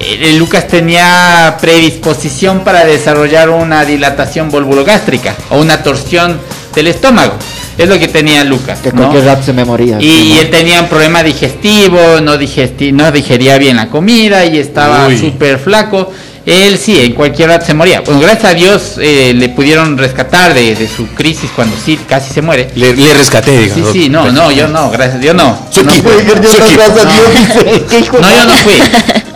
eh, 0.00 0.30
el 0.30 0.38
Lucas 0.38 0.66
tenía 0.68 1.56
predisposición 1.60 2.60
para 2.60 2.84
desarrollar 2.84 3.50
una 3.50 3.84
dilatación 3.84 4.50
volvulogástrica 4.50 5.34
o 5.50 5.58
una 5.58 5.82
torsión 5.82 6.38
del 6.74 6.88
estómago. 6.88 7.34
Es 7.76 7.88
lo 7.88 7.98
que 7.98 8.08
tenía 8.08 8.42
Lucas. 8.42 8.80
Que 8.80 8.90
¿no? 8.90 9.02
cualquier 9.02 9.24
rato 9.24 9.42
se 9.44 9.52
me 9.52 9.64
moría. 9.64 9.98
Y, 10.00 10.32
él 10.40 10.50
tenía 10.50 10.80
un 10.82 10.88
problema 10.88 11.22
digestivo, 11.22 12.20
no, 12.20 12.36
digesti 12.36 12.90
no 12.90 13.12
digería 13.12 13.56
bien 13.56 13.76
la 13.76 13.88
comida 13.88 14.44
y 14.46 14.58
estaba 14.58 15.08
súper 15.16 15.58
flaco. 15.58 16.12
Él 16.44 16.78
sí, 16.78 16.98
en 16.98 17.12
cualquier 17.12 17.50
rato 17.50 17.66
se 17.66 17.74
moría. 17.74 18.00
Bueno, 18.00 18.20
gracias 18.20 18.44
a 18.46 18.54
Dios 18.54 18.94
eh, 18.98 19.32
le 19.36 19.50
pudieron 19.50 19.98
rescatar 19.98 20.54
de, 20.54 20.74
de 20.74 20.88
su 20.88 21.06
crisis 21.08 21.50
cuando 21.54 21.76
sí 21.76 21.98
casi 22.08 22.32
se 22.32 22.40
muere. 22.42 22.70
Le, 22.74 22.96
le 22.96 23.14
rescaté, 23.14 23.58
diga. 23.58 23.74
Sí, 23.74 23.82
sí, 23.92 24.08
no, 24.08 24.32
no, 24.32 24.50
yo 24.50 24.66
no, 24.66 24.90
gracias 24.90 25.16
a 25.16 25.18
Dios 25.18 25.34
no. 25.34 25.58
Su 25.70 25.84
No 25.84 25.92
equipo. 25.92 26.08
fui. 26.08 26.24
Yo 26.26 26.34
Su 26.50 26.58
no, 26.58 26.66
equipo. 26.66 26.82
gracias 26.84 27.06
a 27.06 27.12
Dios, 27.12 27.26
dice, 27.34 27.84
¿qué 27.90 27.98
hijo 28.00 28.16
de 28.16 28.22
No, 28.22 28.30
yo 28.30 28.44
no 28.46 28.52
fui. 28.54 28.72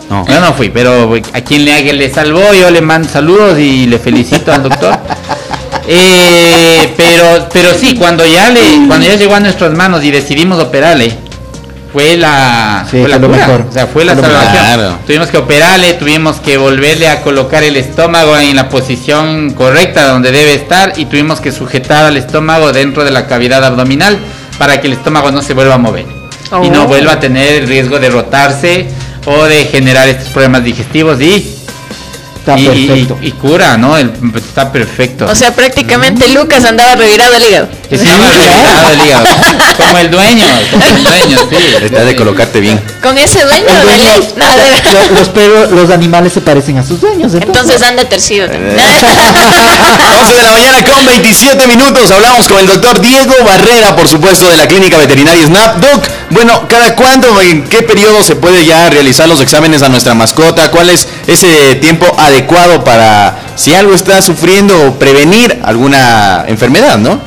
No. 0.09 0.25
Yo 0.27 0.39
no 0.41 0.53
fui, 0.53 0.69
pero 0.69 1.15
a 1.33 1.41
quien 1.41 1.65
le, 1.65 1.93
le 1.93 2.13
salvó, 2.13 2.53
yo 2.53 2.69
le 2.69 2.81
mando 2.81 3.07
saludos 3.09 3.57
y 3.59 3.87
le 3.87 3.97
felicito 3.99 4.51
al 4.53 4.63
doctor. 4.63 4.97
Eh, 5.85 6.93
pero, 6.95 7.49
pero 7.51 7.73
sí, 7.73 7.95
cuando 7.95 8.25
ya 8.25 8.49
le, 8.49 8.87
cuando 8.87 9.05
ya 9.05 9.15
llegó 9.15 9.35
a 9.35 9.41
nuestras 9.41 9.73
manos 9.73 10.01
y 10.03 10.11
decidimos 10.11 10.57
operarle, 10.59 11.13
fue 11.91 12.15
la, 12.15 12.85
Sí, 12.89 12.99
fue 13.01 13.09
la 13.09 13.17
fue 13.19 13.27
lo 13.27 13.27
cura, 13.33 13.47
mejor. 13.47 13.65
o 13.69 13.71
sea, 13.73 13.87
fue 13.87 14.05
la 14.05 14.13
Fue 14.13 14.21
salvación. 14.23 14.51
Claro. 14.53 14.97
Tuvimos 15.05 15.27
que 15.27 15.37
operarle, 15.37 15.93
tuvimos 15.95 16.37
que 16.37 16.57
volverle 16.57 17.09
a 17.09 17.21
colocar 17.21 17.63
el 17.63 17.75
estómago 17.75 18.37
en 18.37 18.55
la 18.55 18.69
posición 18.69 19.51
correcta 19.53 20.07
donde 20.07 20.31
debe 20.31 20.53
estar 20.53 20.93
y 20.95 21.05
tuvimos 21.05 21.41
que 21.41 21.51
sujetar 21.51 22.05
al 22.05 22.15
estómago 22.17 22.71
dentro 22.71 23.03
de 23.03 23.11
la 23.11 23.27
cavidad 23.27 23.63
abdominal 23.63 24.17
para 24.57 24.79
que 24.79 24.87
el 24.87 24.93
estómago 24.93 25.31
no 25.31 25.41
se 25.41 25.53
vuelva 25.53 25.75
a 25.75 25.79
mover 25.79 26.05
y 26.63 26.69
no 26.69 26.83
Oh. 26.83 26.87
vuelva 26.87 27.13
a 27.13 27.19
tener 27.19 27.55
el 27.61 27.67
riesgo 27.67 27.99
de 27.99 28.09
rotarse 28.09 28.87
o 29.25 29.43
de 29.45 29.65
generar 29.65 30.07
estos 30.09 30.29
problemas 30.29 30.63
digestivos 30.63 31.19
y 31.21 31.49
Está 32.45 32.59
y, 32.59 32.65
perfecto. 32.87 33.17
y 33.21 33.31
cura, 33.31 33.77
¿no? 33.77 33.97
El- 33.97 34.11
está 34.35 34.69
perfecto. 34.69 35.25
O 35.29 35.33
sea, 35.33 35.55
prácticamente 35.55 36.27
Lucas 36.27 36.65
andaba 36.65 36.93
revirado 36.97 37.35
el 37.35 37.43
hígado. 37.43 37.69
Estaba 37.89 38.27
revirado 38.31 38.89
el 38.91 38.99
hígado. 39.05 39.25
Como 39.77 39.97
el 39.99 40.11
dueño, 40.11 40.45
como 40.71 40.85
el 40.85 41.03
dueño, 41.05 41.37
sí. 41.49 41.55
Está 41.85 42.03
de 42.03 42.15
colocarte 42.17 42.59
bien. 42.59 42.81
Con 43.01 43.17
ese 43.17 43.45
dueño 43.45 43.63
de 43.73 43.83
dueño- 43.83 44.19
ley. 44.19 45.09
Los 45.17 45.29
perros, 45.29 45.71
los 45.71 45.89
animales 45.89 46.33
se 46.33 46.41
parecen 46.41 46.77
a 46.79 46.83
sus 46.83 46.99
dueños. 46.99 47.33
Entonces, 47.33 47.61
Entonces 47.61 47.81
anda 47.81 48.03
tercido. 48.09 48.45
11 48.47 48.57
de 50.35 50.41
la 50.43 50.51
mañana 50.51 50.83
con 50.83 51.05
27 51.05 51.65
minutos. 51.67 52.11
Hablamos 52.11 52.45
con 52.49 52.59
el 52.59 52.67
doctor 52.67 52.99
Diego 52.99 53.35
Barrera, 53.45 53.95
por 53.95 54.09
supuesto, 54.09 54.49
de 54.49 54.57
la 54.57 54.67
clínica 54.67 54.97
veterinaria 54.97 55.47
Snap. 55.47 55.77
Bueno, 56.33 56.67
¿cada 56.67 56.95
cuándo, 56.95 57.39
en 57.41 57.63
qué 57.65 57.83
periodo 57.83 58.23
se 58.23 58.35
puede 58.35 58.65
ya 58.65 58.89
realizar 58.89 59.29
los 59.29 59.39
exámenes 59.39 59.83
a 59.83 59.89
nuestra 59.89 60.15
mascota? 60.15 60.71
¿Cuál 60.71 60.89
es 60.89 61.07
ese 61.27 61.75
tiempo 61.75 62.07
adecuado 62.17 62.83
para 62.83 63.37
si 63.55 63.75
algo 63.75 63.93
está 63.93 64.19
sufriendo 64.23 64.87
o 64.87 64.97
prevenir 64.97 65.59
alguna 65.63 66.45
enfermedad, 66.47 66.97
no? 66.97 67.21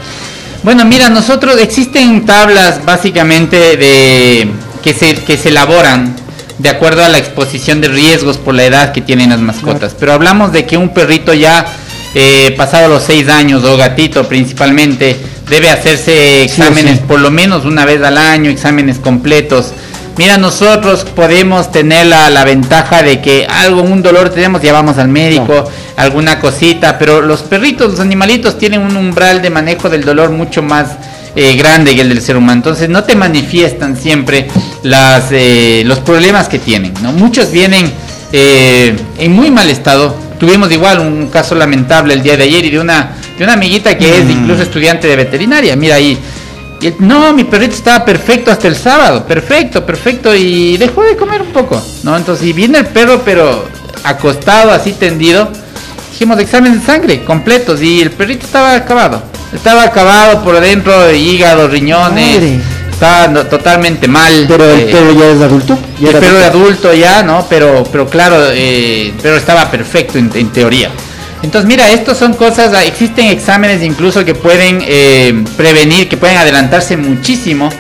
Bueno, 0.64 0.84
mira, 0.84 1.08
nosotros 1.08 1.56
existen 1.60 2.26
tablas 2.26 2.84
básicamente 2.84 3.76
de 3.76 4.50
que 4.82 4.92
se, 4.92 5.14
que 5.14 5.38
se 5.38 5.50
elaboran 5.50 6.16
de 6.58 6.68
acuerdo 6.68 7.04
a 7.04 7.08
la 7.08 7.18
exposición 7.18 7.80
de 7.80 7.86
riesgos 7.86 8.38
por 8.38 8.54
la 8.54 8.64
edad 8.64 8.92
que 8.92 9.02
tienen 9.02 9.30
las 9.30 9.38
mascotas. 9.38 9.94
Pero 9.96 10.14
hablamos 10.14 10.50
de 10.50 10.66
que 10.66 10.76
un 10.76 10.88
perrito 10.88 11.32
ya 11.32 11.64
eh, 12.14 12.52
pasado 12.56 12.88
los 12.88 13.04
seis 13.04 13.28
años 13.28 13.62
o 13.62 13.76
gatito 13.76 14.26
principalmente 14.26 15.16
debe 15.48 15.70
hacerse 15.70 16.42
exámenes 16.42 16.98
sí. 16.98 17.04
por 17.06 17.20
lo 17.20 17.30
menos 17.30 17.64
una 17.64 17.84
vez 17.84 18.02
al 18.02 18.18
año, 18.18 18.50
exámenes 18.50 18.98
completos. 18.98 19.72
Mira, 20.18 20.38
nosotros 20.38 21.04
podemos 21.04 21.70
tener 21.70 22.06
la, 22.06 22.30
la 22.30 22.44
ventaja 22.44 23.02
de 23.02 23.20
que 23.20 23.46
algo, 23.46 23.82
un 23.82 24.02
dolor 24.02 24.30
tenemos, 24.30 24.62
ya 24.62 24.72
vamos 24.72 24.96
al 24.96 25.08
médico, 25.08 25.70
alguna 25.96 26.40
cosita, 26.40 26.98
pero 26.98 27.20
los 27.20 27.42
perritos, 27.42 27.90
los 27.90 28.00
animalitos 28.00 28.56
tienen 28.56 28.80
un 28.80 28.96
umbral 28.96 29.42
de 29.42 29.50
manejo 29.50 29.90
del 29.90 30.04
dolor 30.04 30.30
mucho 30.30 30.62
más 30.62 30.96
eh, 31.38 31.54
grande 31.54 31.94
que 31.94 32.00
el 32.00 32.08
del 32.08 32.22
ser 32.22 32.38
humano. 32.38 32.54
Entonces 32.54 32.88
no 32.88 33.04
te 33.04 33.14
manifiestan 33.14 33.94
siempre 33.94 34.48
las, 34.82 35.26
eh, 35.32 35.82
los 35.84 35.98
problemas 35.98 36.48
que 36.48 36.58
tienen. 36.58 36.94
¿no? 37.02 37.12
Muchos 37.12 37.52
vienen 37.52 37.92
eh, 38.32 38.96
en 39.18 39.32
muy 39.32 39.50
mal 39.50 39.68
estado. 39.68 40.16
Tuvimos 40.40 40.72
igual 40.72 40.98
un 40.98 41.26
caso 41.28 41.54
lamentable 41.54 42.14
el 42.14 42.22
día 42.22 42.38
de 42.38 42.44
ayer 42.44 42.64
y 42.64 42.70
de 42.70 42.80
una, 42.80 43.16
de 43.38 43.44
una 43.44 43.52
amiguita 43.54 43.96
que 43.98 44.18
es 44.18 44.30
incluso 44.30 44.62
estudiante 44.62 45.06
de 45.08 45.16
veterinaria. 45.16 45.76
Mira 45.76 45.96
ahí. 45.96 46.18
Y 46.80 46.92
no, 46.98 47.32
mi 47.32 47.44
perrito 47.44 47.74
estaba 47.74 48.04
perfecto 48.04 48.50
hasta 48.50 48.68
el 48.68 48.76
sábado, 48.76 49.24
perfecto, 49.26 49.84
perfecto, 49.86 50.34
y 50.34 50.76
dejó 50.76 51.02
de 51.04 51.16
comer 51.16 51.40
un 51.40 51.48
poco, 51.48 51.82
¿no? 52.02 52.14
Entonces, 52.16 52.46
y 52.46 52.52
viene 52.52 52.78
el 52.78 52.86
perro, 52.86 53.22
pero 53.24 53.64
acostado, 54.04 54.70
así 54.72 54.92
tendido, 54.92 55.48
dijimos 56.12 56.38
examen 56.38 56.78
de 56.78 56.84
sangre 56.84 57.24
completos, 57.24 57.80
y 57.80 58.02
el 58.02 58.10
perrito 58.10 58.44
estaba 58.44 58.74
acabado, 58.74 59.22
estaba 59.54 59.84
acabado 59.84 60.44
por 60.44 60.60
dentro, 60.60 61.10
hígado, 61.14 61.66
riñones, 61.66 62.34
Madre. 62.42 62.60
estaba 62.92 63.28
no- 63.28 63.46
totalmente 63.46 64.06
mal. 64.06 64.44
Pero 64.46 64.64
el 64.70 64.80
eh, 64.80 64.88
perro 64.92 65.12
ya 65.18 65.30
es 65.30 65.40
adulto. 65.40 65.78
Ya 65.98 66.10
el 66.10 66.16
perro 66.18 66.36
de 66.38 66.44
adulto. 66.44 66.66
adulto 66.88 66.94
ya, 66.94 67.22
¿no? 67.22 67.46
Pero, 67.48 67.84
pero 67.90 68.06
claro, 68.06 68.36
eh, 68.52 69.14
pero 69.22 69.36
estaba 69.36 69.70
perfecto 69.70 70.18
en, 70.18 70.30
en 70.34 70.50
teoría. 70.50 70.90
Entonces, 71.42 71.68
mira, 71.68 71.90
estos 71.90 72.18
son 72.18 72.34
cosas, 72.34 72.72
ah, 72.74 72.84
existen 72.84 73.26
exámenes 73.26 73.82
incluso 73.82 74.24
que 74.24 74.34
pueden 74.34 74.82
eh, 74.86 75.44
prevenir, 75.56 76.08
que 76.08 76.16
pueden 76.16 76.36
adelantarse 76.36 76.96
muchísimo 76.96 77.70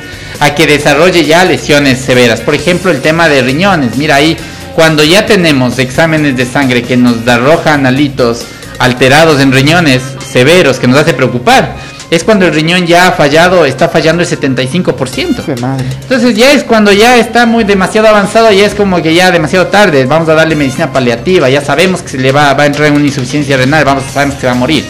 a 0.40 0.54
que 0.54 0.66
desarrolle 0.66 1.24
ya 1.24 1.44
lesiones 1.44 1.98
severas. 1.98 2.40
Por 2.40 2.54
ejemplo, 2.54 2.90
el 2.90 3.00
tema 3.00 3.28
de 3.28 3.42
riñones. 3.42 3.96
Mira 3.96 4.16
ahí, 4.16 4.36
cuando 4.74 5.02
ya 5.02 5.26
tenemos 5.26 5.78
exámenes 5.78 6.36
de 6.36 6.44
sangre 6.44 6.82
que 6.82 6.96
nos 6.96 7.26
arrojan 7.26 7.86
alitos 7.86 8.44
alterados 8.78 9.40
en 9.40 9.52
riñones 9.52 10.02
severos, 10.30 10.78
que 10.78 10.86
nos 10.86 10.98
hace 10.98 11.14
preocupar, 11.14 11.76
es 12.10 12.22
cuando 12.24 12.46
el 12.46 12.54
riñón 12.54 12.86
ya 12.86 13.08
ha 13.08 13.12
fallado, 13.12 13.64
está 13.64 13.88
fallando 13.88 14.22
el 14.22 14.28
75%. 14.28 15.44
Qué 15.44 15.56
madre. 15.60 15.84
Entonces 16.02 16.36
ya 16.36 16.52
es 16.52 16.62
cuando 16.64 16.92
ya 16.92 17.16
está 17.16 17.46
muy 17.46 17.64
demasiado 17.64 18.08
avanzado, 18.08 18.50
ya 18.52 18.64
es 18.66 18.74
como 18.74 19.02
que 19.02 19.14
ya 19.14 19.30
demasiado 19.30 19.66
tarde, 19.68 20.04
vamos 20.06 20.28
a 20.28 20.34
darle 20.34 20.54
medicina 20.56 20.92
paliativa, 20.92 21.48
ya 21.50 21.60
sabemos 21.64 22.02
que 22.02 22.10
se 22.10 22.18
le 22.18 22.32
va, 22.32 22.54
va 22.54 22.62
a 22.64 22.66
entrar 22.66 22.88
en 22.88 22.94
una 22.94 23.04
insuficiencia 23.06 23.56
renal, 23.56 23.84
vamos 23.84 24.04
sabemos 24.12 24.36
que 24.36 24.46
va 24.46 24.52
a 24.52 24.56
morir. 24.56 24.84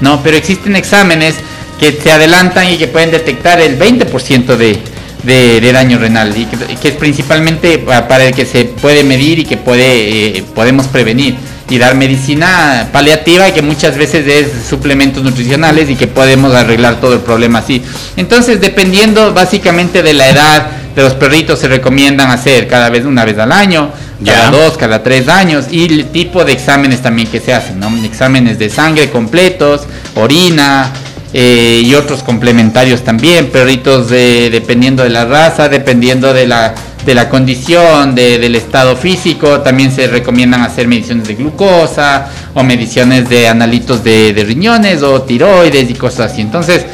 No, 0.00 0.22
pero 0.22 0.36
existen 0.36 0.76
exámenes 0.76 1.36
que 1.80 1.92
se 1.92 2.10
adelantan 2.12 2.68
y 2.70 2.76
que 2.76 2.88
pueden 2.88 3.10
detectar 3.10 3.60
el 3.60 3.78
20% 3.78 4.56
de, 4.56 4.78
de, 5.22 5.60
de 5.60 5.72
daño 5.72 5.98
renal 5.98 6.36
y 6.36 6.44
que, 6.46 6.56
que 6.76 6.88
es 6.88 6.94
principalmente 6.96 7.78
pa- 7.78 8.06
para 8.08 8.24
el 8.24 8.34
que 8.34 8.44
se 8.44 8.64
puede 8.64 9.04
medir 9.04 9.38
y 9.38 9.44
que 9.44 9.56
puede 9.56 10.38
eh, 10.38 10.44
podemos 10.54 10.86
prevenir 10.88 11.36
y 11.70 11.78
dar 11.78 11.94
medicina 11.94 12.88
paliativa 12.92 13.50
que 13.52 13.62
muchas 13.62 13.96
veces 13.96 14.26
es 14.26 14.66
suplementos 14.68 15.22
nutricionales 15.22 15.90
y 15.90 15.96
que 15.96 16.06
podemos 16.06 16.54
arreglar 16.54 17.00
todo 17.00 17.12
el 17.14 17.20
problema 17.20 17.58
así. 17.60 17.82
Entonces, 18.16 18.60
dependiendo 18.60 19.32
básicamente 19.34 20.02
de 20.02 20.14
la 20.14 20.28
edad 20.28 20.66
de 20.96 21.02
los 21.02 21.14
perritos, 21.14 21.58
se 21.58 21.68
recomiendan 21.68 22.30
hacer 22.30 22.66
cada 22.68 22.88
vez 22.90 23.04
una 23.04 23.24
vez 23.24 23.38
al 23.38 23.52
año, 23.52 23.90
cada 24.24 24.44
Ya. 24.44 24.50
dos, 24.50 24.76
cada 24.78 25.02
tres 25.02 25.28
años 25.28 25.66
y 25.70 25.84
el 25.84 26.06
tipo 26.06 26.44
de 26.44 26.52
exámenes 26.52 27.02
también 27.02 27.28
que 27.28 27.38
se 27.40 27.52
hacen, 27.54 27.78
¿no? 27.78 27.94
Exámenes 28.04 28.58
de 28.58 28.68
sangre 28.70 29.10
completos, 29.10 29.82
orina. 30.14 30.90
eh, 31.34 31.82
y 31.84 31.94
otros 31.94 32.22
complementarios 32.22 33.04
también, 33.04 33.48
perritos 33.50 34.08
de, 34.08 34.48
dependiendo 34.50 35.02
de 35.02 35.10
la 35.10 35.26
raza, 35.26 35.68
dependiendo 35.68 36.32
de 36.32 36.46
la, 36.46 36.74
de 37.08 37.14
la 37.14 37.30
condición, 37.30 38.14
de- 38.14 38.38
del 38.38 38.54
estado 38.54 38.94
físico, 38.94 39.60
también 39.60 39.90
se 39.90 40.06
recomiendan 40.08 40.60
hacer 40.62 40.86
mediciones 40.86 41.26
de 41.26 41.34
glucosa 41.36 42.28
o 42.54 42.62
mediciones 42.62 43.28
de 43.30 43.48
analitos 43.48 44.04
de, 44.04 44.34
de 44.34 44.44
riñones 44.44 45.02
o 45.02 45.22
tiroides 45.22 45.88
y 45.88 45.94
cosas 45.94 46.30
así. 46.32 46.42
Entonces, 46.42 46.84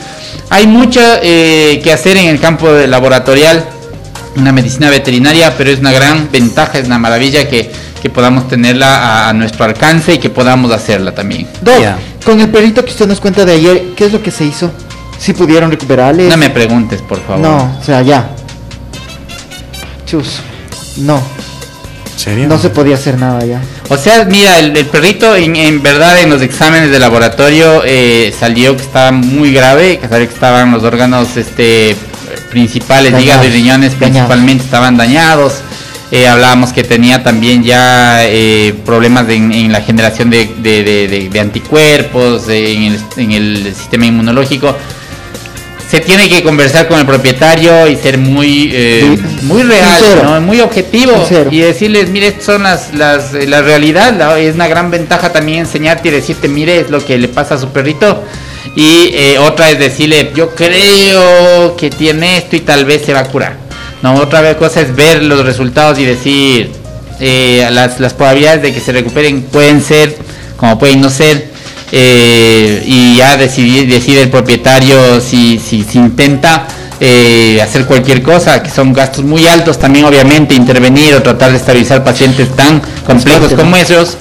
hay 0.51 0.69
mucho 0.69 1.01
eh, 1.21 1.81
que 1.83 1.93
hacer 1.93 2.17
en 2.17 2.29
el 2.29 2.39
campo 2.39 2.73
de 2.73 2.87
laboratorial, 2.87 3.65
una 4.37 4.53
medicina 4.53 4.89
veterinaria, 4.89 5.53
pero 5.59 5.71
es 5.71 5.81
una 5.81 5.91
gran 5.91 6.29
ventaja, 6.31 6.79
es 6.79 6.87
una 6.87 6.99
maravilla 7.01 7.49
que, 7.49 7.73
que 8.01 8.09
podamos 8.09 8.47
tenerla 8.47 8.91
a, 9.27 9.29
a 9.31 9.33
nuestro 9.33 9.65
alcance 9.65 10.15
y 10.15 10.19
que 10.19 10.31
podamos 10.31 10.71
hacerla 10.71 11.13
también. 11.13 11.49
Doc, 11.61 11.81
Ya. 11.81 11.99
con 12.25 12.41
el 12.41 12.49
perrito 12.51 12.85
que 12.85 12.91
usted 12.93 13.09
nos 13.09 13.19
cuenta 13.21 13.45
de 13.45 13.53
ayer, 13.55 13.83
¿qué 13.97 14.07
es 14.07 14.13
lo 14.13 14.23
que 14.23 14.31
se 14.31 14.45
hizo? 14.45 14.71
¿Si 15.19 15.33
pudieron 15.33 15.73
recuperarle? 15.73 16.29
No 16.29 16.37
me 16.37 16.51
preguntes, 16.51 17.01
por 17.03 17.21
favor. 17.21 17.41
No, 17.41 17.79
o 17.81 17.85
sea, 17.85 18.01
ya. 18.03 18.31
Chus. 20.15 20.39
No, 20.99 21.21
¿Serio? 22.17 22.47
no 22.47 22.57
se 22.59 22.71
podía 22.71 22.95
hacer 22.95 23.19
nada 23.19 23.45
ya. 23.45 23.61
O 23.89 23.97
sea, 23.97 24.25
mira, 24.25 24.61
el, 24.61 24.77
el 24.77 24.87
perrito 24.87 25.35
en, 25.35 25.57
en 25.57 25.83
verdad 25.83 26.23
en 26.23 26.31
los 26.31 26.41
exámenes 26.41 26.91
de 26.91 27.01
laboratorio 27.01 27.83
eh, 27.85 28.33
salió 28.39 28.77
que 28.77 28.83
estaba 28.85 29.11
muy 29.11 29.53
grave, 29.53 29.99
que 29.99 30.07
salió 30.09 30.29
que 30.29 30.35
estaban 30.35 30.71
los 30.71 30.85
órganos 30.85 31.37
este 31.37 31.97
principales, 32.51 33.11
Dañados, 33.13 33.25
hígado 33.27 33.45
y 33.47 33.51
riñones 33.51 33.99
dañados. 33.99 34.29
principalmente 34.29 34.65
estaban 34.65 34.97
dañados. 34.97 35.55
Eh, 36.13 36.29
hablábamos 36.29 36.73
que 36.73 36.85
tenía 36.85 37.25
también 37.25 37.65
ya 37.65 38.19
eh, 38.25 38.73
problemas 38.87 39.27
de- 39.27 39.35
en, 39.35 39.51
en 39.53 39.73
la 39.73 39.81
generación 39.81 40.31
de, 40.31 40.49
de- 40.59 40.85
de- 40.85 41.09
de- 41.09 41.29
de 41.29 41.41
anticuerpos, 41.41 42.47
de- 42.47 42.73
en, 42.73 42.83
el, 42.85 43.01
en 43.17 43.33
el 43.33 43.75
sistema 43.75 44.07
inmunológico. 44.07 44.77
Se 45.91 46.01
tiene 46.01 46.29
que 46.29 46.43
conversar 46.43 46.89
con 46.89 46.99
el 46.99 47.07
propietario 47.07 47.87
y 47.87 47.95
ser 47.97 48.19
muy, 48.19 48.71
eh, 48.73 49.17
muy 49.43 49.63
real. 49.63 50.03
¿no? 50.25 50.41
muy 50.41 50.61
objetivo 50.61 51.13
Sincero. 51.19 51.51
y 51.53 51.59
decirles, 51.61 52.09
mire, 52.11 52.29
estas 52.29 52.45
son 52.47 52.63
las, 52.65 52.95
las, 52.95 53.33
eh, 53.35 53.47
la 53.47 53.63
realidad, 53.63 54.13
la- 54.17 54.39
es 54.41 54.55
una 54.55 54.67
gran 54.67 54.91
ventaja 54.91 55.33
también 55.33 55.61
enseñarte 55.61 56.09
y 56.09 56.11
decirte, 56.11 56.49
mire, 56.49 56.81
es 56.81 56.91
lo 56.91 57.05
que 57.05 57.17
le 57.19 57.29
pasa 57.29 57.55
a 57.55 57.59
su 57.59 57.69
perrito. 57.69 58.25
Y 58.75 59.11
eh, 59.13 59.39
otra 59.39 59.71
es 59.71 59.79
decirle, 59.79 60.33
yo 60.35 60.51
creo 60.55 61.77
que 61.77 61.91
tiene 61.91 62.39
esto 62.39 62.57
y 62.57 62.61
tal 62.61 62.85
vez 62.85 63.03
se 63.05 63.13
va 63.13 63.21
a 63.21 63.25
curar. 63.25 63.57
No, 64.03 64.15
otra 64.17 64.41
vez 64.41 64.57
cosa 64.57 64.81
es 64.81 64.95
ver 64.97 65.23
los 65.23 65.45
resultados 65.45 65.99
y 65.99 66.05
decir, 66.05 66.73
eh, 67.21 67.69
las, 67.71 68.01
las 68.01 68.15
probabilidades 68.15 68.63
de 68.63 68.73
que 68.75 68.81
se 68.81 68.91
recuperen 68.93 69.43
pueden 69.43 69.81
ser, 69.83 70.17
como 70.57 70.79
pueden 70.79 71.01
no 71.01 71.11
ser. 71.11 71.54
Eh, 71.97 72.83
y 72.85 73.19
ya 73.19 73.37
decidir, 73.37 73.89
decide 73.89 74.23
el 74.23 74.29
propietario 74.29 75.21
si, 75.21 75.61
si, 75.61 75.85
si 75.85 75.99
intenta 75.99 76.67
eh, 76.99 77.61
hacer 77.63 77.87
cualquier 77.87 78.21
cosa, 78.21 78.61
que 78.65 78.69
son 78.69 78.93
gastos 78.93 79.25
muy 79.25 79.47
altos 79.47 79.79
también 79.79 80.05
obviamente, 80.05 80.57
intervenir 80.57 81.15
o 81.15 81.23
tratar 81.23 81.53
de 81.53 81.59
estabilizar 81.59 82.03
pacientes 82.03 82.49
tan 82.57 82.83
complejos 83.07 83.53
como 83.55 83.77
esos, 83.77 84.17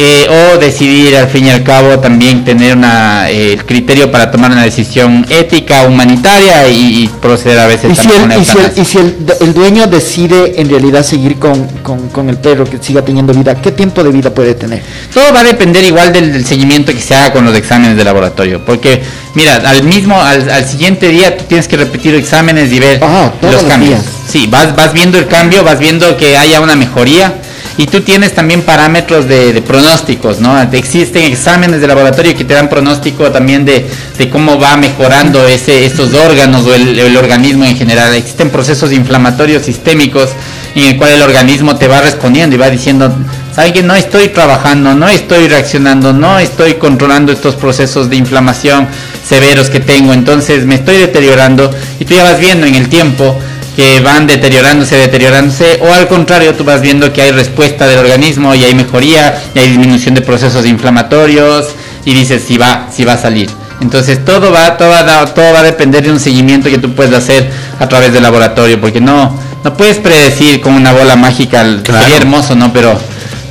eh, 0.00 0.28
o 0.30 0.58
decidir 0.58 1.16
al 1.16 1.26
fin 1.26 1.46
y 1.46 1.50
al 1.50 1.64
cabo 1.64 1.98
también 1.98 2.44
tener 2.44 2.76
una, 2.76 3.28
eh, 3.30 3.54
el 3.54 3.64
criterio 3.64 4.12
para 4.12 4.30
tomar 4.30 4.52
una 4.52 4.62
decisión 4.62 5.26
ética, 5.28 5.82
humanitaria 5.82 6.68
y, 6.68 7.02
y 7.02 7.08
proceder 7.20 7.58
a 7.58 7.66
veces 7.66 7.90
Y 7.90 7.96
si, 7.96 8.06
también 8.08 8.30
el, 8.30 8.40
y 8.40 8.44
si, 8.44 8.50
el, 8.52 8.64
eutanasia. 8.64 8.82
y 8.82 8.86
si 8.86 8.98
el, 8.98 9.16
el 9.40 9.54
dueño 9.54 9.88
decide 9.88 10.60
en 10.60 10.70
realidad 10.70 11.02
seguir 11.02 11.40
con, 11.40 11.66
con, 11.82 12.10
con 12.10 12.30
el 12.30 12.36
perro, 12.36 12.64
que 12.64 12.78
siga 12.80 13.02
teniendo 13.02 13.34
vida, 13.34 13.60
¿qué 13.60 13.72
tiempo 13.72 14.04
de 14.04 14.12
vida 14.12 14.30
puede 14.30 14.54
tener? 14.54 14.84
Todo 15.12 15.32
va 15.34 15.40
a 15.40 15.44
depender 15.44 15.82
igual 15.82 16.12
del, 16.12 16.32
del 16.32 16.46
seguimiento 16.46 16.92
que 16.92 17.00
se 17.00 17.16
haga 17.16 17.32
con 17.32 17.44
los 17.44 17.56
exámenes 17.56 17.96
de 17.96 18.04
laboratorio, 18.04 18.64
porque 18.64 19.02
mira, 19.34 19.56
al 19.56 19.82
mismo, 19.82 20.22
al, 20.22 20.48
al 20.48 20.64
siguiente 20.64 21.08
día 21.08 21.36
tú 21.36 21.42
tienes 21.48 21.66
que 21.66 21.76
repetir 21.76 22.14
exámenes 22.14 22.70
y 22.72 22.78
ver 22.78 23.00
todos 23.00 23.52
los 23.52 23.64
cambios. 23.64 23.98
Sí, 24.30 24.46
vas, 24.48 24.76
vas 24.76 24.92
viendo 24.92 25.18
el 25.18 25.26
cambio, 25.26 25.64
vas 25.64 25.80
viendo 25.80 26.16
que 26.16 26.36
haya 26.36 26.60
una 26.60 26.76
mejoría 26.76 27.34
y 27.78 27.86
tú 27.86 28.00
tienes 28.00 28.34
también 28.34 28.62
parámetros 28.62 29.28
de, 29.28 29.62
pronósticos, 29.62 30.40
¿no? 30.40 30.60
Existen 30.72 31.22
exámenes 31.22 31.80
de 31.80 31.86
laboratorio 31.86 32.36
que 32.36 32.44
te 32.44 32.52
dan 32.52 32.68
pronóstico 32.68 33.30
también 33.30 33.64
de, 33.64 33.88
de 34.18 34.28
cómo 34.28 34.58
va 34.58 34.76
mejorando 34.76 35.46
ese, 35.46 35.86
estos 35.86 36.12
órganos 36.12 36.66
o 36.66 36.74
el, 36.74 36.98
el 36.98 37.16
organismo 37.16 37.64
en 37.64 37.76
general. 37.76 38.12
Existen 38.14 38.50
procesos 38.50 38.92
inflamatorios 38.92 39.62
sistémicos 39.62 40.30
en 40.74 40.86
el 40.86 40.96
cual 40.96 41.12
el 41.12 41.22
organismo 41.22 41.76
te 41.76 41.86
va 41.86 42.00
respondiendo 42.00 42.56
y 42.56 42.58
va 42.58 42.68
diciendo, 42.68 43.14
¿saben 43.54 43.72
que 43.72 43.84
no 43.84 43.94
estoy 43.94 44.28
trabajando, 44.28 44.96
no 44.96 45.08
estoy 45.08 45.46
reaccionando, 45.46 46.12
no 46.12 46.40
estoy 46.40 46.74
controlando 46.74 47.30
estos 47.30 47.54
procesos 47.54 48.10
de 48.10 48.16
inflamación 48.16 48.88
severos 49.24 49.70
que 49.70 49.78
tengo, 49.78 50.12
entonces 50.12 50.64
me 50.66 50.74
estoy 50.74 50.96
deteriorando 50.96 51.70
y 52.00 52.04
tú 52.04 52.14
ya 52.14 52.24
vas 52.24 52.40
viendo 52.40 52.66
en 52.66 52.74
el 52.74 52.88
tiempo 52.88 53.38
que 53.78 54.00
van 54.00 54.26
deteriorándose, 54.26 54.96
deteriorándose, 54.96 55.78
o 55.80 55.94
al 55.94 56.08
contrario, 56.08 56.52
tú 56.56 56.64
vas 56.64 56.80
viendo 56.80 57.12
que 57.12 57.22
hay 57.22 57.30
respuesta 57.30 57.86
del 57.86 58.00
organismo 58.00 58.52
y 58.52 58.64
hay 58.64 58.74
mejoría, 58.74 59.40
y 59.54 59.58
hay 59.60 59.68
disminución 59.68 60.16
de 60.16 60.20
procesos 60.20 60.66
inflamatorios, 60.66 61.68
y 62.04 62.12
dices 62.12 62.42
si 62.44 62.58
va, 62.58 62.88
si 62.92 63.04
va 63.04 63.12
a 63.12 63.18
salir. 63.18 63.48
Entonces 63.80 64.24
todo 64.24 64.50
va, 64.50 64.76
todo 64.76 64.88
va, 64.88 65.20
a- 65.20 65.26
todo 65.32 65.52
va 65.52 65.60
a 65.60 65.62
depender 65.62 66.02
de 66.02 66.10
un 66.10 66.18
seguimiento 66.18 66.68
que 66.68 66.78
tú 66.78 66.92
puedes 66.92 67.14
hacer 67.14 67.48
a 67.78 67.88
través 67.88 68.12
del 68.12 68.24
laboratorio, 68.24 68.80
porque 68.80 69.00
no, 69.00 69.38
no 69.62 69.74
puedes 69.76 69.98
predecir 69.98 70.60
con 70.60 70.72
una 70.74 70.92
bola 70.92 71.14
mágica, 71.14 71.62
Claro. 71.84 72.02
sería 72.02 72.16
hermoso, 72.16 72.56
¿no? 72.56 72.72
Pero 72.72 72.98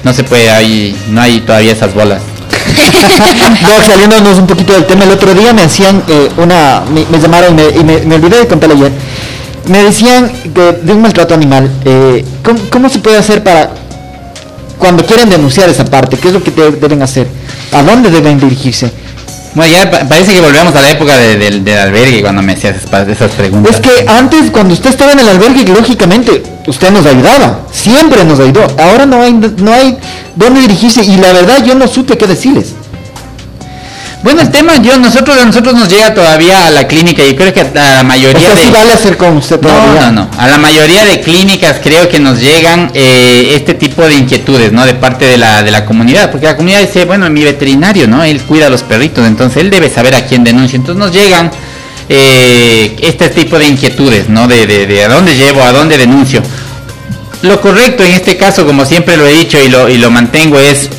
no 0.03 0.11
se 0.13 0.25
puede, 0.25 0.49
hay, 0.51 0.93
no 1.09 1.21
hay 1.21 1.39
todavía 1.39 1.71
esas 1.71 1.93
bolas. 1.93 2.21
Doc, 2.77 3.83
saliéndonos 3.85 4.39
un 4.39 4.47
poquito 4.47 4.73
del 4.73 4.85
tema, 4.85 5.05
el 5.05 5.11
otro 5.11 5.33
día 5.33 5.53
me 5.53 5.61
hacían 5.61 6.03
eh, 6.09 6.29
una, 6.35 6.81
me, 6.93 7.05
me 7.09 7.17
llamaron 7.17 7.55
me- 7.55 7.69
y 7.69 7.83
me, 7.83 7.99
me 8.01 8.15
olvidé 8.15 8.39
de 8.39 8.47
contarlo 8.47 8.75
ayer. 8.75 8.91
Me 9.67 9.83
decían 9.83 10.31
que 10.53 10.73
de 10.81 10.93
un 10.93 11.01
maltrato 11.01 11.33
animal, 11.33 11.69
eh, 11.83 12.23
¿cómo, 12.43 12.59
cómo 12.71 12.89
se 12.89 12.99
puede 12.99 13.17
hacer 13.17 13.43
para 13.43 13.69
cuando 14.77 15.05
quieren 15.05 15.29
denunciar 15.29 15.69
esa 15.69 15.83
parte? 15.83 16.17
¿Qué 16.17 16.29
es 16.29 16.33
lo 16.33 16.41
que 16.43 16.51
de- 16.51 16.71
deben 16.71 17.01
hacer? 17.01 17.27
¿A 17.73 17.83
dónde 17.83 18.09
deben 18.09 18.39
dirigirse? 18.39 18.89
Bueno, 19.55 19.73
ya 19.75 19.89
pa- 19.91 20.07
parece 20.07 20.33
que 20.33 20.39
volvemos 20.39 20.73
a 20.75 20.81
la 20.81 20.91
época 20.91 21.17
de- 21.17 21.35
del, 21.37 21.65
del 21.65 21.77
albergue 21.79 22.21
cuando 22.21 22.41
me 22.41 22.53
hacías 22.53 22.75
esas 23.09 23.31
preguntas. 23.31 23.75
Es 23.75 23.81
que 23.81 24.07
antes, 24.07 24.51
cuando 24.51 24.73
usted 24.73 24.89
estaba 24.91 25.11
en 25.11 25.19
el 25.19 25.27
albergue, 25.27 25.65
lógicamente, 25.65 26.43
usted 26.67 26.91
nos 26.91 27.05
ayudaba, 27.05 27.61
siempre 27.71 28.23
nos 28.23 28.39
ayudó. 28.39 28.67
Ahora 28.79 29.05
no 29.05 29.21
hay, 29.21 29.33
no 29.33 29.73
hay 29.73 29.97
dónde 30.35 30.61
dirigirse 30.61 31.03
y 31.03 31.17
la 31.17 31.33
verdad 31.33 31.63
yo 31.65 31.75
no 31.75 31.87
supe 31.87 32.17
qué 32.17 32.27
decirles. 32.27 32.67
Bueno, 34.23 34.41
el 34.41 34.49
tema, 34.49 34.77
yo, 34.81 34.97
nosotros, 34.97 35.37
a 35.37 35.45
nosotros 35.45 35.75
nos 35.75 35.89
llega 35.89 36.13
todavía 36.13 36.67
a 36.67 36.71
la 36.71 36.87
clínica 36.87 37.23
y 37.25 37.35
creo 37.35 37.53
que 37.53 37.61
a 37.61 37.71
la 37.73 38.01
O 38.01 38.03
mayoría 38.03 38.39
sea, 38.39 38.55
de... 38.55 38.61
sí 38.63 38.71
vale 38.71 38.91
hacer 38.91 39.15
con 39.15 39.37
usted 39.37 39.61
No, 39.61 40.01
no, 40.01 40.11
no. 40.11 40.29
A 40.37 40.47
la 40.47 40.57
mayoría 40.57 41.05
de 41.05 41.21
clínicas 41.21 41.77
creo 41.83 42.09
que 42.09 42.19
nos 42.19 42.39
llegan 42.39 42.91
eh, 42.93 43.53
este 43.55 43.75
tipo 43.75 44.01
de 44.07 44.15
inquietudes, 44.15 44.71
¿no? 44.71 44.85
De 44.85 44.95
parte 44.95 45.25
de 45.25 45.37
la, 45.37 45.63
de 45.63 45.71
la 45.71 45.85
comunidad, 45.85 46.31
porque 46.31 46.47
la 46.47 46.55
comunidad 46.55 46.81
dice, 46.81 47.05
bueno, 47.05 47.29
mi 47.29 47.43
veterinario, 47.43 48.07
¿no? 48.07 48.23
Él 48.23 48.41
cuida 48.41 48.67
a 48.67 48.69
los 48.69 48.81
perritos, 48.81 49.25
entonces 49.25 49.61
él 49.61 49.69
debe 49.69 49.89
saber 49.89 50.15
a 50.15 50.25
quién 50.25 50.43
denuncia. 50.43 50.77
Entonces 50.77 50.99
nos 50.99 51.13
llegan 51.13 51.51
eh, 52.09 52.95
este 53.01 53.29
tipo 53.29 53.59
de 53.59 53.67
inquietudes, 53.67 54.29
¿no? 54.29 54.47
De, 54.47 54.65
de, 54.65 54.87
de 54.87 55.03
a 55.03 55.09
dónde 55.09 55.35
llevo, 55.35 55.63
a 55.63 55.71
dónde 55.71 55.97
denuncio. 55.97 56.41
Lo 57.43 57.61
correcto 57.61 58.03
en 58.03 58.13
este 58.13 58.35
caso, 58.35 58.65
como 58.65 58.83
siempre 58.83 59.15
lo 59.15 59.27
he 59.27 59.33
dicho 59.33 59.59
y 59.63 59.69
lo, 59.69 59.87
y 59.87 59.97
lo 59.99 60.09
mantengo, 60.09 60.59
es 60.59 60.89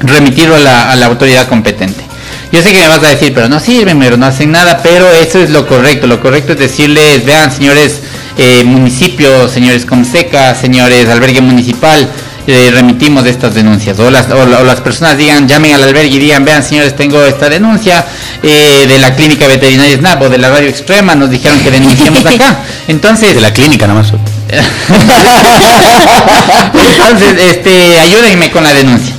remitirlo 0.00 0.56
a 0.56 0.60
la, 0.60 0.92
a 0.92 0.96
la 0.96 1.06
autoridad 1.06 1.48
competente. 1.48 2.04
Yo 2.54 2.62
sé 2.62 2.70
que 2.70 2.78
me 2.78 2.86
vas 2.86 3.02
a 3.02 3.08
decir, 3.08 3.34
pero 3.34 3.48
no 3.48 3.58
sirven, 3.58 3.98
pero 3.98 4.16
no 4.16 4.26
hacen 4.26 4.52
nada, 4.52 4.78
pero 4.80 5.10
eso 5.10 5.40
es 5.40 5.50
lo 5.50 5.66
correcto. 5.66 6.06
Lo 6.06 6.20
correcto 6.20 6.52
es 6.52 6.58
decirles, 6.60 7.24
vean, 7.26 7.50
señores 7.50 8.00
eh, 8.38 8.62
municipios, 8.62 9.50
señores 9.50 9.84
Comseca, 9.84 10.54
señores 10.54 11.08
albergue 11.08 11.40
municipal, 11.40 12.08
eh, 12.46 12.70
remitimos 12.72 13.26
estas 13.26 13.54
denuncias. 13.54 13.98
O 13.98 14.08
las, 14.08 14.30
o, 14.30 14.40
o 14.40 14.62
las 14.62 14.80
personas 14.82 15.18
digan, 15.18 15.48
llamen 15.48 15.72
al 15.72 15.82
albergue 15.82 16.14
y 16.14 16.18
digan, 16.20 16.44
vean, 16.44 16.62
señores, 16.62 16.94
tengo 16.94 17.24
esta 17.24 17.48
denuncia 17.48 18.06
eh, 18.40 18.86
de 18.86 18.98
la 19.00 19.16
clínica 19.16 19.48
veterinaria 19.48 19.96
SNAP 19.96 20.22
o 20.22 20.28
de 20.28 20.38
la 20.38 20.48
radio 20.50 20.68
extrema, 20.68 21.16
nos 21.16 21.30
dijeron 21.30 21.58
que 21.58 21.72
denunciemos 21.72 22.24
acá. 22.24 22.60
Entonces, 22.86 23.34
De 23.34 23.40
la 23.40 23.52
clínica 23.52 23.88
nada 23.88 24.00
más. 24.00 24.12
entonces, 26.76 27.34
este, 27.50 27.98
ayúdenme 27.98 28.52
con 28.52 28.62
la 28.62 28.72
denuncia. 28.72 29.12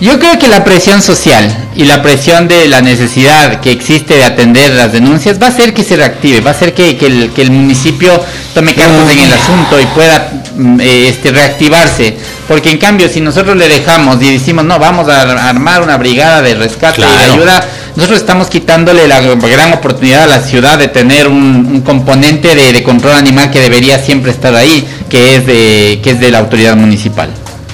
Yo 0.00 0.18
creo 0.18 0.38
que 0.38 0.48
la 0.48 0.64
presión 0.64 1.02
social 1.02 1.68
y 1.76 1.84
la 1.84 2.00
presión 2.02 2.48
de 2.48 2.66
la 2.68 2.80
necesidad 2.80 3.60
que 3.60 3.70
existe 3.70 4.14
de 4.16 4.24
atender 4.24 4.70
las 4.72 4.92
denuncias 4.92 5.38
va 5.40 5.46
a 5.46 5.50
hacer 5.50 5.74
que 5.74 5.84
se 5.84 5.94
reactive, 5.96 6.40
va 6.40 6.50
a 6.52 6.54
hacer 6.54 6.72
que, 6.72 6.96
que 6.96 7.06
el, 7.06 7.30
que 7.34 7.42
el 7.42 7.50
municipio 7.50 8.18
tome 8.54 8.74
cartas 8.74 9.12
en 9.12 9.18
el 9.18 9.32
asunto 9.32 9.78
y 9.78 9.84
pueda 9.94 10.32
mm, 10.56 10.80
eh, 10.80 11.08
este, 11.08 11.32
reactivarse. 11.32 12.16
Porque 12.48 12.70
en 12.70 12.78
cambio, 12.78 13.10
si 13.10 13.20
nosotros 13.20 13.56
le 13.58 13.68
dejamos 13.68 14.22
y 14.22 14.32
decimos, 14.32 14.64
no, 14.64 14.78
vamos 14.78 15.06
a 15.10 15.20
ar- 15.20 15.36
armar 15.38 15.82
una 15.82 15.98
brigada 15.98 16.40
de 16.40 16.54
rescate 16.54 17.02
y 17.02 17.04
de 17.04 17.10
Claro. 17.10 17.32
ayuda, 17.34 17.68
nosotros 17.94 18.20
estamos 18.20 18.48
quitándole 18.48 19.06
la 19.06 19.20
gran 19.20 19.74
oportunidad 19.74 20.22
a 20.22 20.26
la 20.28 20.40
ciudad 20.40 20.78
de 20.78 20.88
tener 20.88 21.28
un, 21.28 21.36
un 21.70 21.80
componente 21.82 22.54
de, 22.54 22.72
de 22.72 22.82
control 22.82 23.12
animal 23.16 23.50
que 23.50 23.60
debería 23.60 23.98
siempre 23.98 24.30
estar 24.32 24.54
ahí, 24.54 24.88
que 25.10 25.36
es 25.36 25.46
de, 25.46 26.00
que 26.02 26.12
es 26.12 26.20
de 26.20 26.30
la 26.30 26.38
autoridad 26.38 26.74
municipal. 26.74 27.28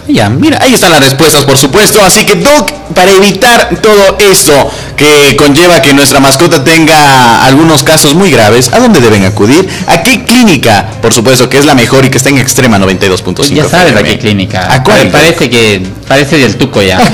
Ya, 0.08 0.28
mira, 0.28 0.58
ahí 0.62 0.72
están 0.72 0.92
las 0.92 1.00
respuestas, 1.00 1.44
por 1.44 1.58
supuesto. 1.58 2.00
Así 2.04 2.24
que, 2.24 2.36
Doc, 2.36 2.70
para 2.94 3.10
evitar 3.10 3.70
todo 3.82 4.16
esto 4.20 4.70
que 4.96 5.34
conlleva 5.36 5.82
que 5.82 5.92
nuestra 5.92 6.20
mascota 6.20 6.62
tenga 6.62 7.44
algunos 7.44 7.82
casos 7.82 8.14
muy 8.14 8.30
graves, 8.30 8.70
¿a 8.72 8.78
dónde 8.78 9.00
deben 9.00 9.24
acudir? 9.24 9.68
¿A 9.88 10.02
qué 10.02 10.24
clínica? 10.24 10.86
Por 11.02 11.12
supuesto, 11.12 11.48
que 11.48 11.58
es 11.58 11.64
la 11.66 11.74
mejor 11.74 12.04
y 12.04 12.10
que 12.10 12.18
está 12.18 12.30
en 12.30 12.38
extrema 12.38 12.78
92.5. 12.78 13.34
Pues 13.34 13.50
ya 13.50 13.68
sabes 13.68 13.96
a 13.96 14.02
qué 14.04 14.18
clínica. 14.18 14.72
¿A 14.72 14.82
cuál? 14.84 15.08
Pare- 15.08 15.10
Parece 15.10 15.50
que 15.50 15.82
parece 16.06 16.38
del 16.38 16.56
tuco 16.56 16.80
ya. 16.82 16.98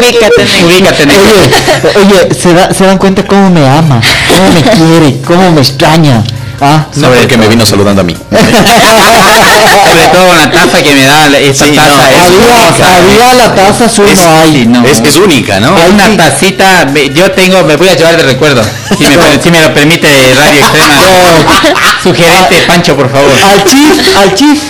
Ubícate. 0.00 0.46
Ubícate. 0.64 1.02
Oye, 1.04 1.50
oye, 1.96 2.34
¿se, 2.34 2.52
da- 2.54 2.72
se 2.72 2.84
dan 2.84 2.98
cuenta 2.98 3.26
cómo 3.26 3.50
me 3.50 3.66
ama, 3.66 4.00
cómo 4.28 4.50
me 4.52 4.62
quiere, 4.62 5.20
cómo 5.22 5.50
me 5.52 5.60
extraña. 5.60 6.22
Ah, 6.62 6.86
No, 6.96 7.06
Sobre 7.08 7.20
porque 7.20 7.36
me 7.38 7.48
vino 7.48 7.64
saludando 7.64 8.02
a 8.02 8.04
mí. 8.04 8.14
Sobre 8.30 10.06
todo 10.12 10.26
con 10.28 10.36
la 10.36 10.50
taza 10.50 10.82
que 10.82 10.94
me 10.94 11.04
da 11.06 11.28
Sí, 11.54 11.72
no, 11.74 11.82
taza. 11.82 12.10
es 12.10 12.16
hermosa. 12.28 12.96
había, 12.96 12.96
había 13.30 13.34
la 13.34 13.54
taza 13.54 13.84
azul, 13.86 14.06
Es- 14.08 14.20
no 14.20 14.38
hay. 14.38 14.52
sí, 14.52 14.66
no. 14.66 14.84
Es, 14.86 15.00
es 15.00 15.16
única, 15.16 15.58
¿no? 15.60 15.76
Es 15.78 15.90
una 15.90 16.16
tacita, 16.16 16.84
me- 16.92 17.08
yo 17.10 17.30
tengo, 17.32 17.62
me 17.64 17.76
voy 17.76 17.88
a 17.88 17.94
llevar 17.94 18.16
de 18.16 18.22
recuerdo, 18.24 18.62
si 18.96 19.04
me, 19.06 19.16
si 19.42 19.50
me 19.50 19.60
lo 19.60 19.72
permite 19.74 20.08
Radio 20.36 20.60
Extrema. 20.60 20.94
Sugerente, 22.02 22.56
Pancho, 22.66 22.96
por 22.96 23.10
favor. 23.10 23.30
Al 23.30 23.64
chief, 23.64 24.16
al 24.16 24.34
chief, 24.34 24.60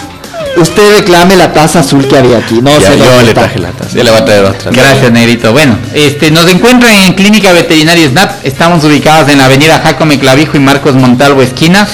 usted 0.56 0.96
reclame 0.98 1.36
la 1.36 1.52
taza 1.52 1.80
azul 1.80 2.06
que 2.06 2.16
había 2.16 2.38
aquí. 2.38 2.60
No 2.62 2.70
Ya, 2.78 2.92
sé 2.92 2.98
yo 2.98 3.22
le 3.22 3.34
traje 3.34 3.58
la 3.58 3.72
taza. 3.72 3.96
Ya 3.96 4.04
le 4.04 4.10
voy 4.10 4.20
a 4.20 4.24
traer 4.24 4.44
otra. 4.44 4.70
Gracias, 4.70 5.10
Negrito. 5.12 5.52
Bueno, 5.52 5.76
este, 5.94 6.30
nos 6.30 6.48
encuentran 6.50 6.92
en 7.02 7.12
Clínica 7.14 7.52
Veterinaria 7.52 8.08
SNAP. 8.08 8.44
Estamos 8.44 8.84
ubicados 8.84 9.28
en 9.30 9.38
la 9.38 9.46
avenida 9.46 9.80
Jacome 9.82 10.18
Clavijo 10.18 10.56
y 10.56 10.60
Marcos 10.60 10.94
Montalvo, 10.94 11.42
esquina. 11.42 11.86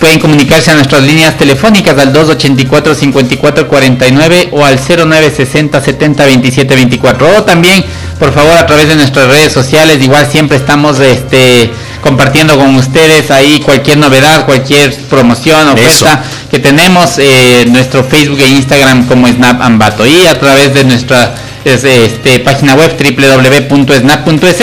Pueden 0.00 0.18
comunicarse 0.18 0.70
a 0.72 0.74
nuestras 0.74 1.02
líneas 1.02 1.38
telefónicas 1.38 1.96
al 1.96 2.12
284-5449 2.12 4.48
o 4.50 4.64
al 4.64 4.76
0960-702724. 4.80 7.38
O 7.38 7.44
también, 7.44 7.84
por 8.18 8.32
favor, 8.32 8.56
a 8.56 8.66
través 8.66 8.88
de 8.88 8.96
nuestras 8.96 9.28
redes 9.28 9.52
sociales. 9.52 10.02
Igual 10.02 10.26
siempre 10.28 10.56
estamos 10.56 10.98
este, 10.98 11.70
compartiendo 12.00 12.58
con 12.58 12.74
ustedes 12.74 13.30
ahí 13.30 13.60
cualquier 13.60 13.98
novedad, 13.98 14.44
cualquier 14.44 14.92
promoción, 15.08 15.68
oferta 15.68 16.24
que 16.52 16.58
tenemos 16.58 17.14
eh, 17.16 17.64
nuestro 17.66 18.04
Facebook 18.04 18.38
e 18.40 18.46
Instagram 18.46 19.06
como 19.06 19.26
Snap 19.26 19.62
Ambato 19.62 20.06
y 20.06 20.26
a 20.26 20.38
través 20.38 20.74
de 20.74 20.84
nuestra 20.84 21.34
es, 21.64 21.82
este, 21.82 22.40
página 22.40 22.74
web 22.74 22.94
www.snap.es 22.94 24.60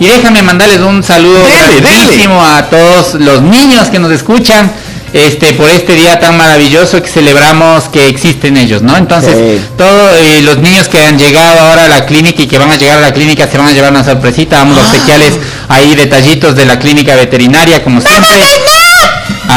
y 0.00 0.06
déjame 0.06 0.42
mandarles 0.42 0.80
un 0.80 1.02
saludo 1.02 1.40
grandísimo 1.46 2.44
a 2.44 2.68
todos 2.68 3.14
los 3.14 3.40
niños 3.40 3.88
que 3.88 3.98
nos 3.98 4.12
escuchan 4.12 4.70
este 5.14 5.54
por 5.54 5.68
este 5.70 5.94
día 5.94 6.20
tan 6.20 6.36
maravilloso 6.36 7.02
que 7.02 7.08
celebramos 7.08 7.88
que 7.88 8.08
existen 8.08 8.56
ellos, 8.58 8.82
¿no? 8.82 8.96
Entonces, 8.96 9.34
Sí. 9.34 9.60
todos 9.76 10.12
eh, 10.18 10.42
los 10.42 10.58
niños 10.58 10.88
que 10.88 11.02
han 11.02 11.18
llegado 11.18 11.58
ahora 11.58 11.86
a 11.86 11.88
la 11.88 12.06
clínica 12.06 12.42
y 12.42 12.46
que 12.46 12.58
van 12.58 12.70
a 12.70 12.76
llegar 12.76 12.98
a 12.98 13.00
la 13.00 13.12
clínica 13.12 13.48
se 13.48 13.58
van 13.58 13.68
a 13.68 13.72
llevar 13.72 13.90
una 13.90 14.04
sorpresita, 14.04 14.58
vamos 14.58 14.78
a 14.78 14.82
obsequiarles 14.82 15.38
ahí 15.68 15.94
detallitos 15.96 16.54
de 16.54 16.66
la 16.66 16.78
clínica 16.78 17.16
veterinaria 17.16 17.82
como 17.82 18.00
siempre. 18.00 18.28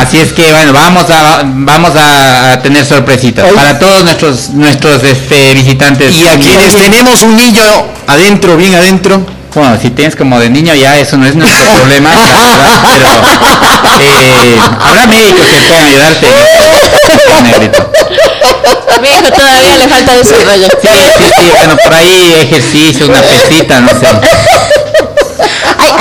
Así 0.03 0.19
es 0.19 0.33
que 0.33 0.51
bueno, 0.51 0.73
vamos 0.73 1.05
a 1.09 1.43
vamos 1.45 1.93
a 1.95 2.59
tener 2.61 2.85
sorpresitas 2.85 3.49
para 3.53 3.79
todos 3.79 4.03
nuestros 4.03 4.49
nuestros 4.49 5.01
este, 5.01 5.53
visitantes. 5.53 6.13
Y 6.13 6.27
a 6.27 6.37
quienes 6.37 6.75
tenemos 6.75 7.23
un 7.23 7.37
niño 7.37 7.63
adentro, 8.05 8.57
bien 8.57 8.75
adentro, 8.75 9.25
Bueno, 9.55 9.77
si 9.81 9.91
tienes 9.91 10.17
como 10.17 10.39
de 10.39 10.49
niño 10.49 10.73
ya 10.75 10.99
eso 10.99 11.15
no 11.15 11.25
es 11.25 11.35
nuestro 11.35 11.57
problema, 11.77 12.09
pero 12.11 12.33
eh, 14.01 14.59
habrá 14.81 15.07
médicos 15.07 15.47
que 15.47 15.67
puedan 15.67 15.85
ayudarte. 15.85 16.27
Negrito. 17.43 17.91
Mi 19.01 19.07
hijo 19.07 19.31
todavía 19.31 19.77
le 19.77 19.87
falta 19.87 20.15
desarrollo. 20.15 20.67
Sí, 20.81 20.89
sí, 21.17 21.31
sí, 21.37 21.49
bueno, 21.55 21.77
por 21.81 21.93
ahí 21.93 22.33
ejercicio, 22.41 23.07
una 23.07 23.21
pesita, 23.21 23.79
no 23.79 23.89
sé. 23.89 24.07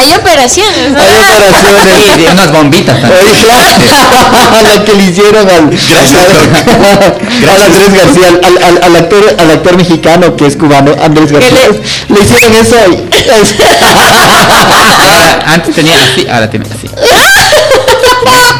Hay, 0.02 0.14
operaciones, 0.14 0.90
¿no? 0.92 0.98
Hay 1.00 1.12
operaciones. 1.14 1.96
Sí, 1.96 2.10
sí, 2.16 2.26
unas 2.32 2.52
bombitas 2.52 3.00
también. 3.00 3.20
Oye, 3.22 3.44
claro, 3.44 4.62
la 4.62 4.84
que 4.84 4.94
le 4.94 5.04
hicieron 5.04 5.48
al, 5.48 5.70
Gracias, 5.70 6.14
al- 6.14 7.48
al 7.50 7.62
Andrés 7.62 7.92
García, 7.94 8.28
al, 8.42 8.62
al- 8.62 8.82
al 8.82 8.96
actor, 8.96 9.36
al 9.38 9.50
actor 9.50 9.76
mexicano 9.76 10.36
que 10.36 10.46
es 10.46 10.56
cubano, 10.56 10.94
Andrés 11.02 11.30
García. 11.32 11.68
Le, 12.08 12.20
hicieron 12.20 12.54
eso 12.54 12.76
y- 12.90 13.08
Ahora, 13.82 15.42
antes 15.46 15.74
tenía 15.74 15.98
así, 15.98 16.26
ahora 16.28 16.48
tiene 16.50 16.66
así. 16.66 16.88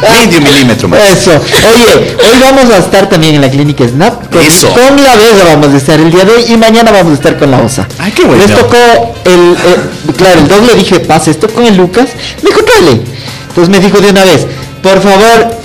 medio 0.01 0.41
milímetro 0.41 0.87
más. 0.87 0.99
Eso. 1.09 1.31
Oye, 1.31 2.17
hoy 2.17 2.39
vamos 2.41 2.73
a 2.73 2.77
estar 2.77 3.09
también 3.09 3.35
en 3.35 3.41
la 3.41 3.49
clínica 3.49 3.87
Snap. 3.87 4.31
Con, 4.31 4.41
Eso. 4.41 4.69
con 4.69 5.03
la 5.03 5.15
Vega 5.15 5.43
vamos 5.45 5.73
a 5.73 5.77
estar 5.77 5.99
el 5.99 6.11
día 6.11 6.25
de 6.25 6.33
hoy 6.33 6.45
y 6.49 6.57
mañana 6.57 6.91
vamos 6.91 7.11
a 7.11 7.15
estar 7.15 7.37
con 7.37 7.51
la 7.51 7.61
OSA. 7.61 7.87
Ay, 7.99 8.11
qué 8.11 8.23
bueno. 8.23 8.43
Les 8.45 8.55
tocó 8.55 8.77
el, 9.25 9.53
eh, 9.53 10.13
claro, 10.17 10.41
el 10.41 10.47
doble 10.47 10.75
dije, 10.75 10.99
pasa 10.99 11.31
esto 11.31 11.47
con 11.49 11.65
el 11.65 11.75
Lucas. 11.77 12.09
Me 12.41 12.49
dijo, 12.49 12.63
tráele. 12.63 13.01
Entonces 13.49 13.69
me 13.69 13.79
dijo 13.79 14.01
de 14.01 14.09
una 14.09 14.23
vez, 14.23 14.47
por 14.81 15.01
favor, 15.01 15.57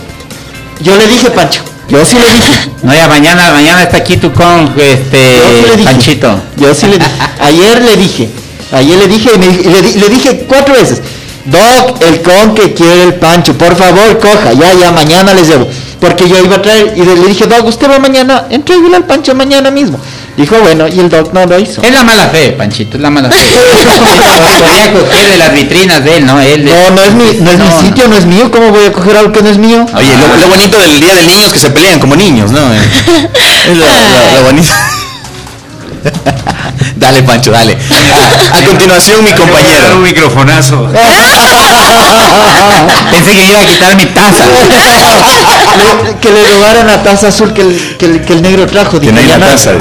yo 0.80 0.96
le 0.96 1.06
dije, 1.06 1.30
Pancho, 1.30 1.62
yo 1.88 2.04
sí 2.04 2.16
le 2.18 2.32
dije. 2.32 2.70
No, 2.82 2.94
ya 2.94 3.08
mañana, 3.08 3.50
mañana 3.50 3.82
está 3.82 3.96
aquí 3.96 4.18
tu 4.18 4.32
con 4.32 4.66
Yo 4.68 4.72
sí 4.74 4.86
le 4.86 4.92
este. 4.92 5.84
Panchito. 5.84 6.40
Yo 6.56 6.72
sí 6.72 6.86
le 6.86 6.98
dije. 6.98 7.10
Ayer 7.40 7.82
le 7.82 7.96
dije. 7.96 8.30
Ayer 8.70 8.98
le 8.98 9.08
dije 9.08 9.30
y 9.34 9.38
me 9.38 9.82
le 9.82 10.08
dije 10.08 10.44
cuatro 10.46 10.74
veces. 10.74 11.02
Doc, 11.50 12.02
el 12.02 12.22
con 12.22 12.54
que 12.54 12.74
quiere 12.74 13.02
el 13.04 13.14
Pancho, 13.14 13.54
por 13.56 13.74
favor, 13.76 14.18
coja. 14.18 14.52
Ya, 14.52 14.74
ya, 14.74 14.90
mañana 14.92 15.32
les 15.34 15.48
llevo. 15.48 15.66
porque 16.00 16.28
yo 16.28 16.38
iba 16.38 16.56
a 16.56 16.62
traer, 16.62 16.92
y 16.96 17.02
le 17.02 17.14
dije, 17.26 17.46
Doc, 17.46 17.66
usted 17.66 17.90
va 17.90 17.98
mañana, 17.98 18.44
entréguele 18.50 18.96
al 18.96 19.04
Pancho 19.04 19.34
mañana 19.34 19.70
mismo. 19.70 19.98
Dijo, 20.36 20.54
bueno, 20.60 20.86
y 20.86 21.00
el 21.00 21.08
Doc 21.08 21.32
no 21.32 21.44
lo 21.46 21.58
hizo. 21.58 21.82
Es 21.82 21.90
la 21.90 22.04
mala 22.04 22.28
fe, 22.28 22.52
Panchito, 22.52 22.96
es 22.96 23.02
la 23.02 23.10
mala 23.10 23.28
fe. 23.28 23.36
Podría 24.60 24.92
coger 24.92 25.30
de 25.32 25.36
las 25.38 25.52
vitrinas 25.52 26.04
de 26.04 26.18
él, 26.18 26.26
¿no? 26.26 26.38
Él 26.40 26.64
de- 26.64 26.70
No, 26.72 26.90
no 26.90 27.02
es 27.02 27.12
mi, 27.14 27.24
no 27.40 27.50
es 27.50 27.58
mi 27.58 27.72
sitio, 27.88 28.06
no 28.06 28.16
es 28.16 28.24
mío, 28.26 28.48
¿cómo 28.52 28.70
voy 28.70 28.84
a 28.84 28.92
coger 28.92 29.16
algo 29.16 29.32
que 29.32 29.42
no 29.42 29.48
es 29.48 29.58
mío? 29.58 29.84
Oye, 29.96 30.16
lo, 30.16 30.36
lo 30.36 30.46
bonito 30.48 30.78
del 30.78 31.00
Día 31.00 31.14
del 31.16 31.26
Niño 31.26 31.46
es 31.46 31.52
que 31.52 31.58
se 31.58 31.70
pelean 31.70 31.98
como 31.98 32.14
niños, 32.14 32.52
¿no? 32.52 32.60
Es 32.72 33.76
lo, 33.76 33.84
lo- 33.84 34.36
lo 34.36 34.42
bonito. 34.44 34.72
dale, 36.96 37.22
Pancho, 37.22 37.50
dale. 37.50 37.76
A, 38.52 38.58
a 38.58 38.62
continuación, 38.64 39.22
mi 39.24 39.30
Un 39.32 39.36
compañero. 39.36 39.96
microfonazo. 39.98 40.88
Pensé 43.10 43.32
que 43.32 43.44
iba 43.46 43.60
a 43.60 43.64
quitar 43.66 43.96
mi 43.96 44.06
taza. 44.06 44.44
Le- 44.46 46.14
que 46.20 46.30
le 46.30 46.44
robaran 46.54 46.86
la 46.86 47.02
taza 47.02 47.28
azul 47.28 47.52
que 47.52 47.62
el, 47.62 47.96
que 47.98 48.06
el, 48.06 48.20
que 48.24 48.32
el 48.34 48.42
negro 48.42 48.66
trajo. 48.66 49.00
Que 49.00 49.12
no 49.12 49.18
hay 49.20 49.26
taza. 49.26 49.72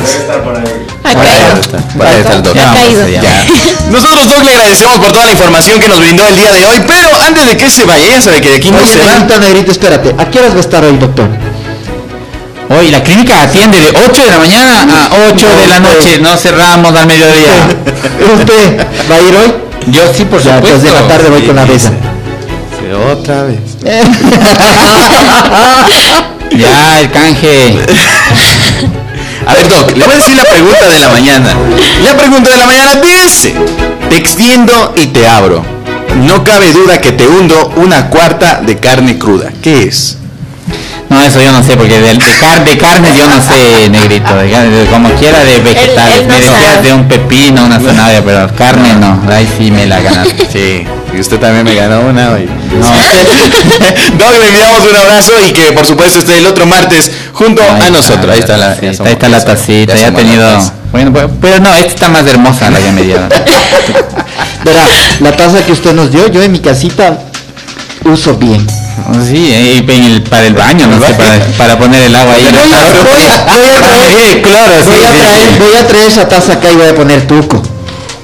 Nosotros, 3.89 4.27
Doc, 4.27 4.43
le 4.43 4.51
agradecemos 4.51 4.99
por 4.99 5.11
toda 5.11 5.25
la 5.25 5.31
información 5.31 5.79
que 5.79 5.87
nos 5.87 5.99
brindó 5.99 6.25
el 6.27 6.35
día 6.35 6.51
de 6.51 6.65
hoy, 6.65 6.81
pero 6.85 7.09
antes 7.25 7.45
de 7.45 7.55
que 7.57 7.69
se 7.69 7.85
vaya, 7.85 8.05
ya 8.05 8.21
sabe 8.21 8.41
que 8.41 8.49
de 8.49 8.55
aquí 8.57 8.69
no 8.69 8.77
Oye, 8.79 8.87
se 8.91 8.99
va. 8.99 9.11
negrito, 9.13 9.39
negrito, 9.39 9.71
espérate. 9.71 10.13
¿A 10.17 10.29
qué 10.29 10.39
horas 10.39 10.51
va 10.53 10.57
a 10.57 10.61
estar 10.61 10.83
hoy, 10.83 10.97
doctor? 10.97 11.29
Hoy 12.69 12.91
la 12.91 13.01
clínica 13.01 13.41
atiende 13.43 13.79
de 13.79 13.89
8 13.89 14.23
de 14.23 14.29
la 14.31 14.37
mañana 14.39 15.05
a 15.05 15.09
8 15.33 15.55
de 15.55 15.67
la 15.67 15.79
noche. 15.79 16.19
No 16.19 16.35
cerramos 16.37 16.93
al 16.95 17.07
mediodía. 17.07 17.67
¿Usted 18.39 18.85
va 19.09 19.15
a 19.15 19.21
ir 19.21 19.35
hoy? 19.35 19.53
Yo 19.87 20.01
sí, 20.13 20.25
por 20.25 20.41
Ya, 20.43 20.55
supuesto. 20.55 20.79
pues 20.79 20.83
de 20.83 20.91
la 20.91 21.07
tarde 21.07 21.29
voy 21.29 21.43
con 21.43 21.55
la 21.55 21.65
besa. 21.65 21.91
Otra 23.11 23.43
vez. 23.43 23.59
Ya, 26.51 26.99
el 27.01 27.11
canje. 27.11 27.75
A 29.45 29.53
ver, 29.53 29.67
Doc, 29.69 29.95
le 29.95 30.05
voy 30.05 30.13
a 30.13 30.17
decir 30.17 30.35
la 30.35 30.43
pregunta 30.45 30.89
de 30.89 30.99
la 30.99 31.09
mañana. 31.09 31.53
La 32.03 32.17
pregunta 32.17 32.49
de 32.49 32.57
la 32.57 32.65
mañana 32.65 32.95
dice: 32.95 33.53
Te 34.09 34.17
extiendo 34.17 34.93
y 34.95 35.07
te 35.07 35.27
abro. 35.27 35.63
No 36.23 36.43
cabe 36.43 36.71
duda 36.71 36.99
que 36.99 37.11
te 37.11 37.27
hundo 37.27 37.71
una 37.75 38.09
cuarta 38.09 38.61
de 38.65 38.77
carne 38.79 39.19
cruda. 39.19 39.51
¿Qué 39.61 39.83
es? 39.83 40.17
No, 41.09 41.21
eso 41.21 41.41
yo 41.41 41.51
no 41.53 41.63
sé, 41.63 41.77
porque 41.77 41.99
de, 42.01 42.13
de, 42.15 42.19
car- 42.39 42.63
de 42.65 42.77
carne 42.77 43.09
yo 43.17 43.25
no 43.27 43.41
sé, 43.41 43.89
negrito. 43.89 44.35
De, 44.35 44.51
carne, 44.51 44.69
de- 44.69 44.85
como 44.87 45.09
quiera 45.13 45.39
de 45.43 45.59
vegetales. 45.59 46.15
él 46.17 46.27
no 46.27 46.33
me 46.33 46.39
decías 46.41 46.83
de 46.83 46.93
un 46.93 47.07
pepino, 47.07 47.63
una 47.65 47.79
zanahoria, 47.79 48.23
pero 48.25 48.55
carne 48.55 48.93
no. 48.95 49.19
Ahí 49.31 49.47
sí 49.57 49.71
me 49.71 49.85
la 49.85 49.99
ganaste. 50.01 50.47
Sí, 50.51 50.85
y 51.15 51.19
usted 51.19 51.39
también 51.39 51.63
me 51.65 51.75
ganó 51.75 52.01
una 52.01 52.31
hoy. 52.31 52.45
No. 52.45 52.87
Doc, 54.17 54.37
le 54.39 54.47
enviamos 54.47 54.79
un 54.89 54.95
abrazo 54.95 55.31
y 55.47 55.51
que 55.53 55.71
por 55.71 55.85
supuesto 55.85 56.19
esté 56.19 56.37
el 56.37 56.45
otro 56.47 56.65
martes 56.65 57.11
junto 57.33 57.61
Ahí 57.61 57.69
a 57.69 57.73
está, 57.77 57.89
nosotros. 57.91 58.31
Ahí 58.33 58.39
está 58.39 58.57
la, 58.57 58.69
tacita, 58.75 58.85
ya 58.87 58.93
somos- 58.93 59.07
ahí 59.07 59.13
está 59.13 59.29
la 59.29 59.45
tacita, 59.45 59.93
ya 59.95 60.01
ya 60.01 60.07
ha 60.07 60.13
tenido. 60.13 60.71
Bueno, 60.91 61.11
pues, 61.13 61.25
pero 61.41 61.59
no, 61.59 61.73
esta 61.75 61.87
está 61.87 62.09
más 62.09 62.25
hermosa 62.27 62.69
la 62.69 62.79
que 62.79 62.91
me 62.91 63.03
dieron. 63.03 63.29
Verá, 64.63 64.85
la 65.19 65.31
taza 65.35 65.65
que 65.65 65.71
usted 65.71 65.93
nos 65.93 66.11
dio, 66.11 66.27
yo 66.27 66.41
en 66.41 66.51
mi 66.51 66.59
casita 66.59 67.17
uso 68.05 68.35
bien. 68.35 68.65
Sí, 69.27 69.49
eh, 69.53 69.83
en 69.87 70.03
el- 70.03 70.23
para 70.23 70.45
el 70.47 70.53
baño, 70.53 70.87
no 70.87 70.99
sé, 71.05 71.13
para, 71.13 71.37
para 71.57 71.77
poner 71.77 72.03
el 72.03 72.15
agua 72.15 72.33
ahí. 72.33 72.43
Voy 72.43 72.51
voy 72.51 72.69
voy 73.53 73.69
a 73.69 73.81
traer- 73.81 74.17
Sí, 74.33 74.41
claro, 74.43 74.73
sí, 74.83 74.89
Voy 74.89 75.03
a 75.03 75.11
traer, 75.11 75.47
sí. 75.47 75.59
voy 75.59 75.75
a 75.75 75.87
traer 75.87 76.07
esa 76.07 76.27
taza 76.27 76.53
acá 76.53 76.71
y 76.71 76.75
voy 76.75 76.87
a 76.87 76.95
poner 76.95 77.27
tuco. 77.27 77.61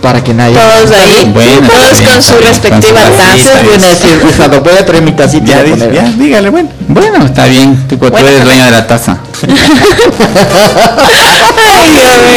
Para 0.01 0.21
que 0.21 0.33
nadie. 0.33 0.53
Todos 0.55 0.91
ahí, 0.99 1.31
Bueno, 1.33 1.65
todos 1.69 1.83
está 1.91 1.99
bien, 1.99 2.11
con 2.13 2.21
su 2.23 2.35
bien, 2.35 2.47
respectiva 2.49 2.99
con 3.03 3.13
su 3.13 3.17
taza. 3.17 4.59
voy 4.59 4.73
a 4.77 4.85
traer 4.85 5.01
mi 5.03 5.11
tacita 5.13 5.45
Ya, 5.45 5.63
dice, 5.63 5.89
ya, 5.93 6.03
dígale, 6.17 6.49
bueno. 6.49 6.69
Bueno, 6.89 7.25
está 7.25 7.45
bien, 7.45 7.87
tú, 7.87 7.95
tú 7.97 8.09
Bueno, 8.09 8.27
eres 8.27 8.43
dueño 8.43 8.65
de 8.65 8.71
la 8.71 8.85
taza. 8.85 9.17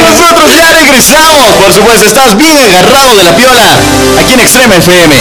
Nosotros 0.03 0.55
ya 0.55 0.71
regresamos. 0.71 1.57
Por 1.65 1.73
supuesto, 1.73 2.05
estás 2.07 2.37
bien 2.39 2.57
agarrado 2.57 3.17
de 3.17 3.25
la 3.25 3.35
piola 3.37 3.77
aquí 4.21 4.33
en 4.35 4.41
Extrema 4.41 4.77
FM. 4.77 5.17